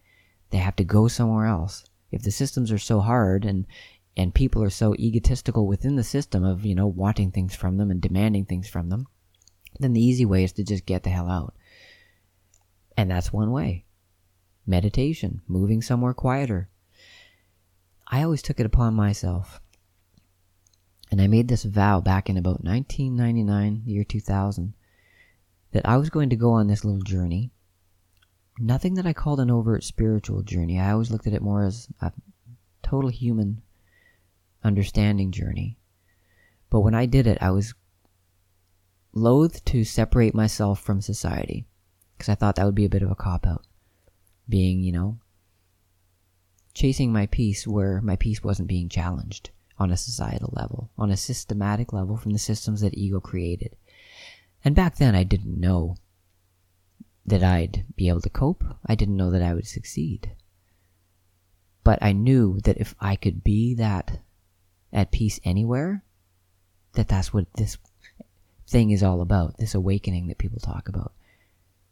They 0.54 0.60
have 0.60 0.76
to 0.76 0.84
go 0.84 1.08
somewhere 1.08 1.48
else. 1.48 1.84
If 2.12 2.22
the 2.22 2.30
systems 2.30 2.72
are 2.72 2.78
so 2.78 3.00
hard 3.00 3.44
and 3.44 3.66
and 4.16 4.36
people 4.36 4.62
are 4.62 4.70
so 4.70 4.94
egotistical 5.00 5.66
within 5.66 5.96
the 5.96 6.04
system 6.04 6.44
of, 6.44 6.64
you 6.64 6.76
know, 6.76 6.86
wanting 6.86 7.32
things 7.32 7.56
from 7.56 7.78
them 7.78 7.90
and 7.90 8.00
demanding 8.00 8.46
things 8.46 8.70
from 8.70 8.90
them, 8.90 9.08
then 9.80 9.94
the 9.94 10.06
easy 10.06 10.26
way 10.26 10.44
is 10.44 10.52
to 10.52 10.64
just 10.64 10.86
get 10.86 11.02
the 11.02 11.10
hell 11.10 11.28
out. 11.28 11.56
And 12.96 13.10
that's 13.10 13.34
one 13.34 13.50
way. 13.50 13.86
Meditation, 14.68 15.42
moving 15.48 15.82
somewhere 15.82 16.14
quieter. 16.14 16.70
I 18.06 18.22
always 18.22 18.44
took 18.44 18.60
it 18.60 18.68
upon 18.68 18.94
myself. 18.94 19.60
And 21.10 21.20
I 21.20 21.26
made 21.26 21.48
this 21.48 21.64
vow 21.64 22.00
back 22.00 22.30
in 22.30 22.38
about 22.38 22.64
1999, 22.64 23.86
the 23.86 23.92
year 23.92 24.04
2000, 24.04 24.76
that 25.72 25.90
I 25.90 25.98
was 25.98 26.12
going 26.12 26.30
to 26.30 26.36
go 26.36 26.52
on 26.52 26.68
this 26.68 26.86
little 26.86 27.02
journey. 27.02 27.50
Nothing 28.60 28.94
that 28.96 29.06
I 29.06 29.14
called 29.14 29.40
an 29.40 29.50
overt 29.50 29.84
spiritual 29.84 30.44
journey. 30.44 30.80
I 30.80 30.92
always 30.92 31.10
looked 31.10 31.28
at 31.28 31.34
it 31.34 31.42
more 31.42 31.64
as 31.64 31.88
a 32.02 32.12
total 32.84 33.10
human 33.10 33.62
understanding 34.64 35.32
journey. 35.32 35.78
But 36.70 36.82
when 36.82 36.96
I 36.96 37.06
did 37.06 37.28
it, 37.28 37.38
I 37.42 37.52
was 37.52 37.74
loath 39.12 39.64
to 39.66 39.84
separate 39.84 40.34
myself 40.34 40.80
from 40.80 41.02
society 41.02 41.66
because 42.18 42.30
I 42.30 42.36
thought 42.36 42.56
that 42.56 42.66
would 42.66 42.76
be 42.76 42.86
a 42.86 42.90
bit 42.90 43.04
of 43.04 43.12
a 43.12 43.16
cop 43.16 43.46
out. 43.46 43.66
Being, 44.48 44.82
you 44.82 44.92
know, 44.92 45.20
chasing 46.74 47.14
my 47.14 47.28
peace 47.28 47.68
where 47.68 48.02
my 48.02 48.16
peace 48.16 48.44
wasn't 48.44 48.68
being 48.68 48.90
challenged 48.90 49.52
on 49.80 49.92
a 49.92 49.98
societal 49.98 50.54
level, 50.56 50.90
on 50.98 51.12
a 51.12 51.18
systematic 51.18 51.94
level 51.94 52.18
from 52.18 52.34
the 52.34 52.40
systems 52.40 52.82
that 52.82 52.98
ego 52.98 53.20
created. 53.20 53.76
And 54.66 54.76
back 54.76 54.98
then, 54.98 55.16
I 55.16 55.24
didn't 55.24 55.60
know 55.60 55.98
that 57.26 57.44
I'd 57.44 57.86
be 57.96 58.10
able 58.10 58.22
to 58.22 58.30
cope. 58.30 58.64
I 58.86 58.96
didn't 58.96 59.18
know 59.18 59.32
that 59.32 59.42
I 59.42 59.54
would 59.54 59.68
succeed. 59.68 60.32
But 61.84 62.00
I 62.02 62.14
knew 62.14 62.60
that 62.62 62.78
if 62.78 62.96
I 63.00 63.16
could 63.16 63.44
be 63.44 63.74
that 63.76 64.20
at 64.92 65.12
peace 65.12 65.40
anywhere, 65.44 66.04
that 66.94 67.08
that's 67.08 67.34
what 67.34 67.48
this 67.56 67.78
thing 68.68 68.92
is 68.92 69.04
all 69.04 69.22
about, 69.22 69.58
this 69.58 69.76
awakening 69.76 70.28
that 70.28 70.38
people 70.38 70.60
talk 70.60 70.88
about. 70.88 71.14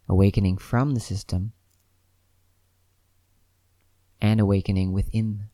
Awakening 0.08 0.58
from 0.58 0.94
the 0.94 1.00
system 1.00 1.52
and 4.20 4.40
awakening 4.40 4.92
within 4.92 5.48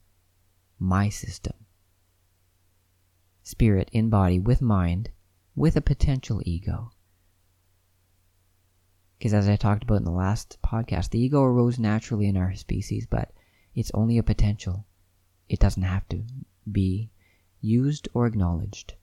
my 0.78 1.08
system. 1.08 1.54
Spirit 3.42 3.88
in 3.92 4.10
body 4.10 4.38
with 4.38 4.60
mind 4.60 5.10
with 5.56 5.76
a 5.76 5.80
potential 5.80 6.40
ego. 6.44 6.90
Because 9.18 9.34
as 9.34 9.48
I 9.48 9.56
talked 9.56 9.82
about 9.82 9.96
in 9.96 10.04
the 10.04 10.12
last 10.12 10.58
podcast, 10.64 11.10
the 11.10 11.20
ego 11.20 11.42
arose 11.42 11.78
naturally 11.78 12.28
in 12.28 12.36
our 12.36 12.54
species, 12.54 13.06
but 13.06 13.32
it's 13.74 13.90
only 13.92 14.16
a 14.16 14.22
potential. 14.22 14.86
It 15.48 15.58
doesn't 15.58 15.82
have 15.82 16.08
to 16.10 16.22
be 16.70 17.10
used 17.60 18.08
or 18.14 18.26
acknowledged 18.26 18.94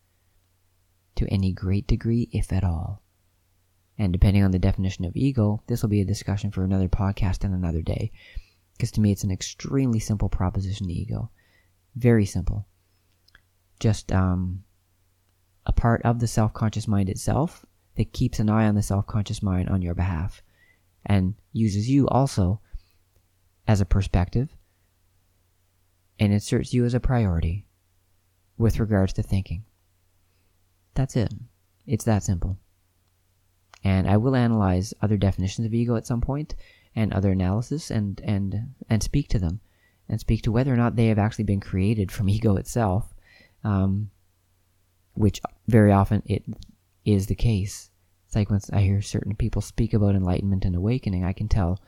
to 1.15 1.27
any 1.27 1.51
great 1.51 1.87
degree, 1.87 2.29
if 2.31 2.53
at 2.53 2.63
all. 2.63 3.01
And 3.97 4.13
depending 4.13 4.43
on 4.43 4.51
the 4.51 4.59
definition 4.59 5.05
of 5.05 5.15
ego, 5.15 5.61
this 5.67 5.81
will 5.81 5.89
be 5.89 6.01
a 6.01 6.05
discussion 6.05 6.51
for 6.51 6.63
another 6.63 6.89
podcast 6.89 7.43
and 7.43 7.53
another 7.53 7.81
day. 7.81 8.11
Because 8.73 8.91
to 8.91 9.01
me, 9.01 9.11
it's 9.11 9.23
an 9.23 9.31
extremely 9.31 9.99
simple 9.99 10.29
proposition, 10.29 10.89
ego. 10.89 11.29
Very 11.95 12.25
simple. 12.25 12.67
Just 13.79 14.11
um, 14.11 14.63
a 15.65 15.71
part 15.71 16.01
of 16.03 16.19
the 16.19 16.27
self 16.27 16.53
conscious 16.53 16.87
mind 16.87 17.09
itself 17.09 17.65
that 17.97 18.13
keeps 18.13 18.39
an 18.39 18.49
eye 18.49 18.67
on 18.67 18.75
the 18.75 18.81
self 18.81 19.07
conscious 19.07 19.41
mind 19.41 19.69
on 19.69 19.81
your 19.81 19.95
behalf 19.95 20.41
and 21.05 21.35
uses 21.53 21.89
you 21.89 22.07
also 22.07 22.59
as 23.67 23.81
a 23.81 23.85
perspective 23.85 24.49
and 26.19 26.33
inserts 26.33 26.73
you 26.73 26.85
as 26.85 26.93
a 26.93 26.99
priority 26.99 27.65
with 28.57 28.79
regards 28.79 29.13
to 29.13 29.23
thinking. 29.23 29.63
That's 30.93 31.15
it. 31.15 31.33
It's 31.85 32.05
that 32.05 32.23
simple. 32.23 32.57
And 33.83 34.09
I 34.09 34.17
will 34.17 34.35
analyze 34.35 34.93
other 35.01 35.17
definitions 35.17 35.67
of 35.67 35.73
ego 35.73 35.95
at 35.95 36.07
some 36.07 36.21
point 36.21 36.55
and 36.95 37.13
other 37.13 37.31
analysis 37.31 37.91
and 37.91 38.19
and 38.23 38.73
and 38.89 39.03
speak 39.03 39.27
to 39.29 39.39
them 39.39 39.59
and 40.07 40.19
speak 40.19 40.41
to 40.43 40.51
whether 40.51 40.73
or 40.73 40.77
not 40.77 40.95
they 40.95 41.07
have 41.07 41.19
actually 41.19 41.43
been 41.43 41.59
created 41.59 42.11
from 42.11 42.29
ego 42.37 42.55
itself, 42.55 43.13
um, 43.63 44.09
which 45.13 45.41
very 45.67 45.91
often 45.91 46.23
it 46.25 46.43
is 47.05 47.27
the 47.27 47.35
case. 47.35 47.89
It's 48.25 48.35
like 48.35 48.49
when 48.49 48.59
I 48.73 48.81
hear 48.81 49.01
certain 49.01 49.35
people 49.35 49.61
speak 49.61 49.93
about 49.93 50.15
enlightenment 50.15 50.65
and 50.65 50.75
awakening, 50.75 51.23
I 51.23 51.33
can 51.33 51.47
tell 51.47 51.79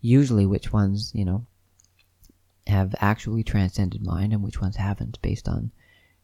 usually 0.00 0.46
which 0.46 0.72
ones 0.72 1.10
you 1.14 1.24
know 1.24 1.46
have 2.66 2.94
actually 3.00 3.42
transcended 3.42 4.04
mind 4.04 4.32
and 4.32 4.42
which 4.42 4.60
ones 4.60 4.76
haven't, 4.76 5.20
based 5.22 5.48
on 5.48 5.72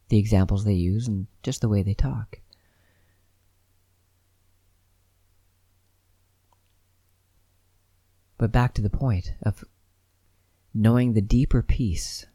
the 0.09 0.19
examples 0.19 0.63
they 0.63 0.73
use 0.73 1.07
and 1.07 1.25
just 1.41 1.61
the 1.61 1.69
way 1.69 1.81
they 1.81 1.95
talk. 1.95 2.39
But 8.37 8.51
back 8.51 8.73
to 8.75 8.81
the 8.81 8.89
point 8.89 9.33
of 9.41 9.63
knowing 10.73 11.13
the 11.13 11.21
deeper 11.21 11.63
peace 11.63 12.25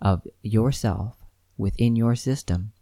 of 0.00 0.26
yourself 0.42 1.16
within 1.56 1.94
your 1.94 2.16
system. 2.16 2.72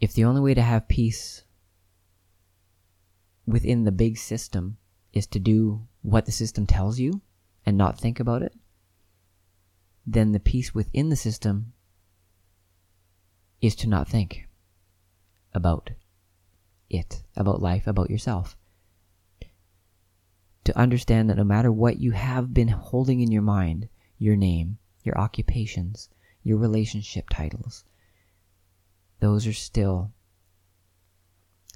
If 0.00 0.12
the 0.12 0.24
only 0.24 0.40
way 0.40 0.54
to 0.54 0.62
have 0.62 0.88
peace 0.88 1.42
within 3.46 3.84
the 3.84 3.92
big 3.92 4.16
system 4.16 4.76
is 5.12 5.26
to 5.28 5.38
do 5.38 5.86
what 6.02 6.26
the 6.26 6.32
system 6.32 6.66
tells 6.66 6.98
you 6.98 7.20
and 7.66 7.76
not 7.76 7.98
think 7.98 8.20
about 8.20 8.42
it, 8.42 8.54
then 10.06 10.32
the 10.32 10.40
peace 10.40 10.74
within 10.74 11.08
the 11.08 11.16
system 11.16 11.72
is 13.60 13.74
to 13.76 13.88
not 13.88 14.08
think 14.08 14.48
about 15.52 15.90
it, 16.88 17.22
about 17.36 17.60
life, 17.60 17.86
about 17.86 18.10
yourself. 18.10 18.56
To 20.64 20.78
understand 20.78 21.28
that 21.28 21.36
no 21.36 21.44
matter 21.44 21.72
what 21.72 21.98
you 21.98 22.12
have 22.12 22.54
been 22.54 22.68
holding 22.68 23.20
in 23.20 23.32
your 23.32 23.42
mind, 23.42 23.88
your 24.18 24.36
name, 24.36 24.78
your 25.02 25.18
occupations, 25.18 26.08
your 26.42 26.58
relationship 26.58 27.28
titles, 27.30 27.84
those 29.20 29.46
are 29.46 29.52
still 29.52 30.12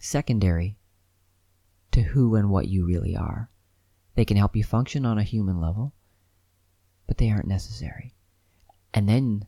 secondary 0.01 0.79
to 1.93 2.03
who 2.03 2.35
and 2.35 2.51
what 2.51 2.69
you 2.69 2.85
really 2.85 3.17
are. 3.17 3.51
They 4.15 4.25
can 4.25 4.37
help 4.37 4.57
you 4.57 4.65
function 4.65 5.07
on 5.07 5.19
a 5.19 5.23
human 5.23 5.61
level, 5.61 5.95
but 7.07 7.19
they 7.19 7.31
aren't 7.31 7.47
necessary. 7.47 8.15
And 8.95 9.09
then 9.09 9.47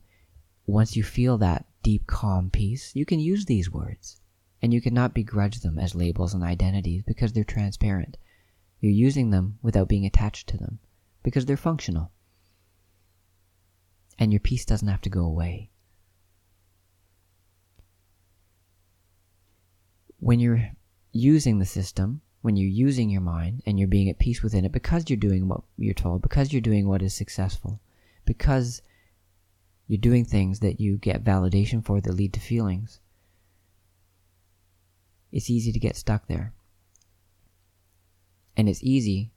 once 0.65 0.95
you 0.95 1.03
feel 1.03 1.37
that 1.37 1.65
deep, 1.83 2.07
calm 2.07 2.49
peace, 2.49 2.95
you 2.95 3.05
can 3.05 3.19
use 3.19 3.45
these 3.45 3.69
words. 3.71 4.19
And 4.61 4.73
you 4.73 4.81
cannot 4.81 5.13
begrudge 5.13 5.59
them 5.59 5.77
as 5.77 5.93
labels 5.93 6.33
and 6.33 6.43
identities 6.43 7.03
because 7.05 7.33
they're 7.33 7.43
transparent. 7.43 8.17
You're 8.79 8.91
using 8.91 9.29
them 9.29 9.59
without 9.61 9.87
being 9.87 10.05
attached 10.05 10.47
to 10.49 10.57
them 10.57 10.79
because 11.21 11.45
they're 11.45 11.57
functional. 11.57 12.11
And 14.17 14.31
your 14.31 14.39
peace 14.39 14.65
doesn't 14.65 14.87
have 14.87 15.01
to 15.01 15.09
go 15.09 15.25
away. 15.25 15.69
When 20.25 20.39
you're 20.39 20.71
using 21.11 21.59
the 21.59 21.65
system, 21.67 22.19
when 22.41 22.55
you're 22.55 22.67
using 22.67 23.11
your 23.11 23.21
mind 23.21 23.61
and 23.67 23.77
you're 23.77 23.87
being 23.87 24.09
at 24.09 24.17
peace 24.17 24.41
within 24.41 24.65
it 24.65 24.71
because 24.71 25.07
you're 25.07 25.17
doing 25.17 25.47
what 25.47 25.61
you're 25.77 25.93
told, 25.93 26.23
because 26.23 26.51
you're 26.51 26.59
doing 26.63 26.87
what 26.87 27.03
is 27.03 27.13
successful, 27.13 27.79
because 28.25 28.81
you're 29.85 29.99
doing 29.99 30.25
things 30.25 30.61
that 30.61 30.79
you 30.79 30.97
get 30.97 31.23
validation 31.23 31.85
for 31.85 32.01
that 32.01 32.11
lead 32.15 32.33
to 32.33 32.39
feelings, 32.39 32.99
it's 35.31 35.51
easy 35.51 35.71
to 35.71 35.77
get 35.77 35.95
stuck 35.95 36.27
there. 36.27 36.53
And 38.57 38.67
it's 38.67 38.83
easy 38.83 39.31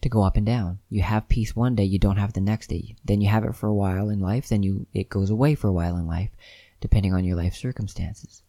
to 0.00 0.08
go 0.08 0.24
up 0.24 0.36
and 0.36 0.44
down. 0.44 0.80
You 0.88 1.02
have 1.02 1.28
peace 1.28 1.54
one 1.54 1.76
day, 1.76 1.84
you 1.84 2.00
don't 2.00 2.16
have 2.16 2.32
the 2.32 2.40
next 2.40 2.70
day. 2.70 2.96
Then 3.04 3.20
you 3.20 3.28
have 3.28 3.44
it 3.44 3.54
for 3.54 3.68
a 3.68 3.74
while 3.74 4.08
in 4.08 4.18
life, 4.18 4.48
then 4.48 4.64
you 4.64 4.88
it 4.92 5.08
goes 5.08 5.30
away 5.30 5.54
for 5.54 5.68
a 5.68 5.72
while 5.72 5.96
in 5.96 6.08
life, 6.08 6.30
depending 6.80 7.14
on 7.14 7.22
your 7.22 7.36
life 7.36 7.54
circumstances. 7.54 8.42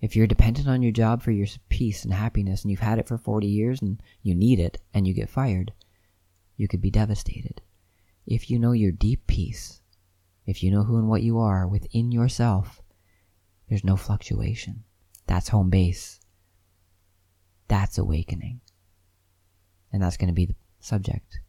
If 0.00 0.16
you're 0.16 0.26
dependent 0.26 0.66
on 0.66 0.82
your 0.82 0.92
job 0.92 1.22
for 1.22 1.30
your 1.30 1.46
peace 1.68 2.04
and 2.04 2.14
happiness 2.14 2.62
and 2.62 2.70
you've 2.70 2.80
had 2.80 2.98
it 2.98 3.06
for 3.06 3.18
40 3.18 3.46
years 3.46 3.82
and 3.82 4.02
you 4.22 4.34
need 4.34 4.58
it 4.58 4.80
and 4.94 5.06
you 5.06 5.12
get 5.12 5.28
fired, 5.28 5.72
you 6.56 6.68
could 6.68 6.80
be 6.80 6.90
devastated. 6.90 7.60
If 8.26 8.50
you 8.50 8.58
know 8.58 8.72
your 8.72 8.92
deep 8.92 9.26
peace, 9.26 9.80
if 10.46 10.62
you 10.62 10.70
know 10.70 10.84
who 10.84 10.96
and 10.96 11.08
what 11.08 11.22
you 11.22 11.38
are 11.38 11.68
within 11.68 12.12
yourself, 12.12 12.80
there's 13.68 13.84
no 13.84 13.96
fluctuation. 13.96 14.84
That's 15.26 15.48
home 15.48 15.70
base. 15.70 16.20
That's 17.68 17.98
awakening. 17.98 18.60
And 19.92 20.02
that's 20.02 20.16
going 20.16 20.28
to 20.28 20.34
be 20.34 20.46
the 20.46 20.56
subject 20.80 21.40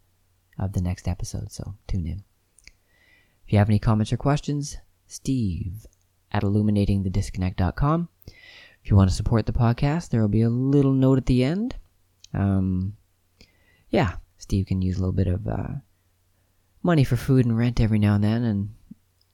of 0.59 0.73
the 0.73 0.81
next 0.81 1.07
episode, 1.07 1.51
so 1.51 1.75
tune 1.87 2.05
in. 2.05 2.23
If 3.45 3.53
you 3.53 3.59
have 3.59 3.69
any 3.69 3.79
comments 3.79 4.13
or 4.13 4.17
questions, 4.17 4.77
Steve 5.07 5.85
at 6.31 6.43
illuminatingthedisconnect.com. 6.43 8.09
If 8.83 8.89
you 8.89 8.97
want 8.97 9.09
to 9.09 9.15
support 9.15 9.45
the 9.45 9.53
podcast, 9.53 10.09
there 10.09 10.21
will 10.21 10.27
be 10.27 10.41
a 10.41 10.49
little 10.49 10.93
note 10.93 11.17
at 11.17 11.25
the 11.25 11.43
end. 11.43 11.75
Um, 12.33 12.97
yeah, 13.89 14.15
Steve 14.37 14.65
can 14.65 14.81
use 14.81 14.97
a 14.97 14.99
little 14.99 15.13
bit 15.13 15.27
of 15.27 15.47
uh, 15.47 15.75
money 16.81 17.03
for 17.03 17.15
food 17.15 17.45
and 17.45 17.57
rent 17.57 17.79
every 17.79 17.99
now 17.99 18.15
and 18.15 18.23
then. 18.23 18.43
And 18.43 18.75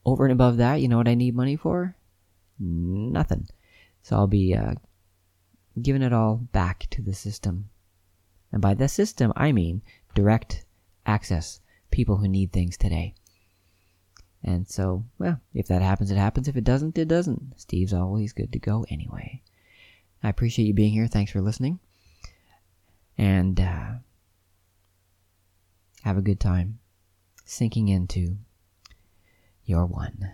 over 0.05 0.25
and 0.25 0.33
above 0.33 0.57
that, 0.57 0.81
you 0.81 0.87
know 0.87 0.97
what 0.97 1.07
I 1.07 1.15
need 1.15 1.35
money 1.35 1.55
for? 1.55 1.95
Nothing. 2.59 3.47
So 4.01 4.15
I'll 4.15 4.27
be 4.27 4.53
uh, 4.53 4.75
giving 5.81 6.01
it 6.01 6.13
all 6.13 6.35
back 6.35 6.87
to 6.91 7.01
the 7.01 7.13
system. 7.13 7.69
And 8.51 8.61
by 8.61 8.73
the 8.73 8.87
system, 8.87 9.31
I 9.35 9.51
mean 9.51 9.81
direct 10.15 10.65
access, 11.05 11.61
people 11.91 12.17
who 12.17 12.27
need 12.27 12.51
things 12.51 12.77
today. 12.77 13.15
And 14.47 14.65
so, 14.65 15.03
well, 15.19 15.41
if 15.53 15.67
that 15.67 15.81
happens, 15.81 16.09
it 16.09 16.15
happens. 16.15 16.47
If 16.47 16.55
it 16.55 16.63
doesn't, 16.63 16.97
it 16.97 17.09
doesn't. 17.09 17.59
Steve's 17.59 17.93
always 17.93 18.31
good 18.31 18.53
to 18.53 18.59
go 18.59 18.85
anyway. 18.89 19.41
I 20.23 20.29
appreciate 20.29 20.67
you 20.67 20.73
being 20.73 20.93
here. 20.93 21.05
Thanks 21.07 21.33
for 21.33 21.41
listening. 21.41 21.79
And 23.17 23.59
uh, 23.59 23.89
have 26.03 26.17
a 26.17 26.21
good 26.21 26.39
time 26.39 26.79
sinking 27.43 27.89
into 27.89 28.37
your 29.65 29.85
one. 29.85 30.31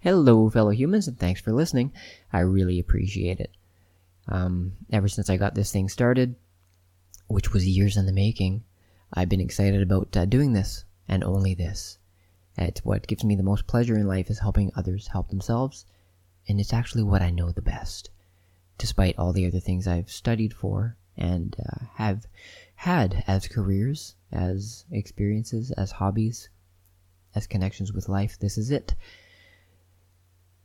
Hello, 0.00 0.50
fellow 0.50 0.70
humans, 0.70 1.08
and 1.08 1.18
thanks 1.18 1.40
for 1.40 1.52
listening. 1.52 1.90
I 2.34 2.40
really 2.40 2.78
appreciate 2.78 3.40
it. 3.40 3.56
Um, 4.28 4.74
ever 4.92 5.08
since 5.08 5.30
I 5.30 5.38
got 5.38 5.54
this 5.54 5.72
thing 5.72 5.88
started, 5.88 6.36
which 7.28 7.50
was 7.50 7.66
years 7.66 7.96
in 7.96 8.04
the 8.04 8.12
making, 8.12 8.62
I've 9.14 9.30
been 9.30 9.40
excited 9.40 9.80
about 9.80 10.14
uh, 10.14 10.26
doing 10.26 10.52
this, 10.52 10.84
and 11.08 11.24
only 11.24 11.54
this. 11.54 11.96
It's 12.58 12.84
what 12.84 13.06
gives 13.06 13.24
me 13.24 13.36
the 13.36 13.42
most 13.42 13.66
pleasure 13.66 13.96
in 13.96 14.08
life 14.08 14.30
is 14.30 14.40
helping 14.40 14.72
others 14.74 15.08
help 15.08 15.28
themselves, 15.28 15.86
and 16.48 16.58
it's 16.58 16.72
actually 16.72 17.04
what 17.04 17.22
I 17.22 17.30
know 17.30 17.52
the 17.52 17.62
best, 17.62 18.10
despite 18.78 19.16
all 19.16 19.32
the 19.32 19.46
other 19.46 19.60
things 19.60 19.86
I've 19.86 20.10
studied 20.10 20.52
for 20.52 20.96
and 21.16 21.54
uh, 21.58 21.84
have 21.94 22.26
had 22.74 23.24
as 23.26 23.48
careers, 23.48 24.16
as 24.32 24.84
experiences, 24.90 25.70
as 25.72 25.92
hobbies, 25.92 26.48
as 27.34 27.46
connections 27.46 27.92
with 27.92 28.08
life. 28.08 28.38
This 28.38 28.58
is 28.58 28.70
it. 28.70 28.94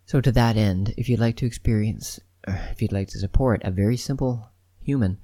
So, 0.05 0.19
to 0.21 0.31
that 0.31 0.57
end, 0.57 0.93
if 0.97 1.09
you'd 1.09 1.19
like 1.19 1.37
to 1.37 1.45
experience, 1.45 2.19
if 2.47 2.81
you'd 2.81 2.91
like 2.91 3.09
to 3.09 3.19
support 3.19 3.61
a 3.63 3.71
very 3.71 3.97
simple 3.97 4.49
human 4.81 5.19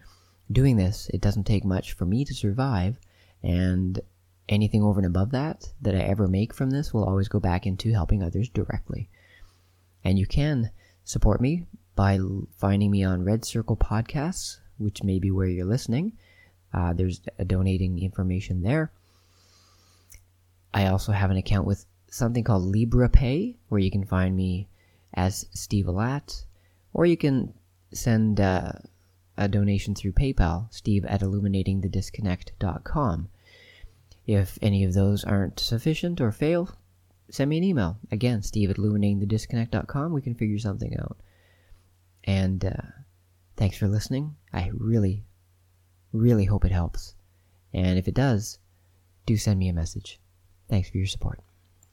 doing 0.52 0.78
this, 0.78 1.10
it 1.14 1.22
doesn't 1.22 1.46
take 1.46 1.66
much 1.66 1.94
for 1.94 2.06
me 2.06 2.26
to 2.26 2.34
survive, 2.34 3.00
and 3.44 4.00
anything 4.50 4.84
over 4.84 5.00
and 5.00 5.06
above 5.06 5.32
that 5.32 5.72
that 5.82 5.96
I 5.96 6.00
ever 6.00 6.28
make 6.28 6.54
from 6.54 6.72
this 6.72 6.94
will 6.94 7.06
always 7.06 7.28
go 7.28 7.40
back 7.40 7.66
into 7.66 7.94
helping 7.94 8.22
others 8.22 8.50
directly. 8.50 9.10
And 10.04 10.20
you 10.20 10.26
can 10.26 10.72
support 11.04 11.40
me 11.40 11.66
by 11.96 12.20
finding 12.58 12.92
me 12.92 13.04
on 13.04 13.24
RedCircle 13.24 13.80
Podcasts, 13.80 14.60
which 14.78 15.04
may 15.04 15.20
be 15.20 15.32
where 15.32 15.48
you're 15.48 15.66
listening. 15.66 16.14
Uh, 16.74 16.94
there's 16.94 17.22
a 17.38 17.46
donating 17.46 18.02
information 18.02 18.62
there. 18.62 18.92
I 20.74 20.88
also 20.88 21.12
have 21.12 21.32
an 21.32 21.38
account 21.38 21.66
with 21.66 21.86
something 22.10 22.44
called 22.44 22.74
Liberapay, 22.74 23.56
where 23.70 23.82
you 23.82 23.92
can 23.92 24.06
find 24.06 24.36
me 24.36 24.68
as 25.14 25.48
Steve 25.54 25.86
Alat, 25.86 26.44
or 26.94 27.06
you 27.06 27.18
can 27.18 27.54
send 27.92 28.40
uh, 28.40 28.72
a 29.38 29.48
donation 29.48 29.96
through 29.96 30.12
PayPal, 30.12 30.72
steve 30.74 31.06
at 31.06 31.22
illuminatingthedisconnect.com. 31.22 33.30
If 34.30 34.60
any 34.62 34.84
of 34.84 34.94
those 34.94 35.24
aren't 35.24 35.60
sufficient 35.60 36.22
or 36.22 36.32
fail, 36.32 36.70
send 37.32 37.50
me 37.50 37.58
an 37.58 37.64
email. 37.64 37.98
Again, 38.12 38.44
steve 38.44 38.70
at 38.70 38.78
illuminatingthedisconnect.com. 38.78 40.14
We 40.14 40.22
can 40.22 40.36
figure 40.36 40.60
something 40.60 40.96
out. 41.00 41.18
And 42.26 42.64
uh, 42.64 42.92
thanks 43.58 43.76
for 43.76 43.88
listening. 43.88 44.36
I 44.54 44.70
really, 44.72 45.24
really 46.14 46.46
hope 46.46 46.64
it 46.64 46.72
helps. 46.72 47.16
And 47.74 47.98
if 47.98 48.08
it 48.08 48.14
does, 48.14 48.60
do 49.26 49.36
send 49.36 49.58
me 49.58 49.68
a 49.68 49.74
message. 49.74 50.20
Thanks 50.70 50.92
for 50.92 51.00
your 51.00 51.08
support. 51.08 51.49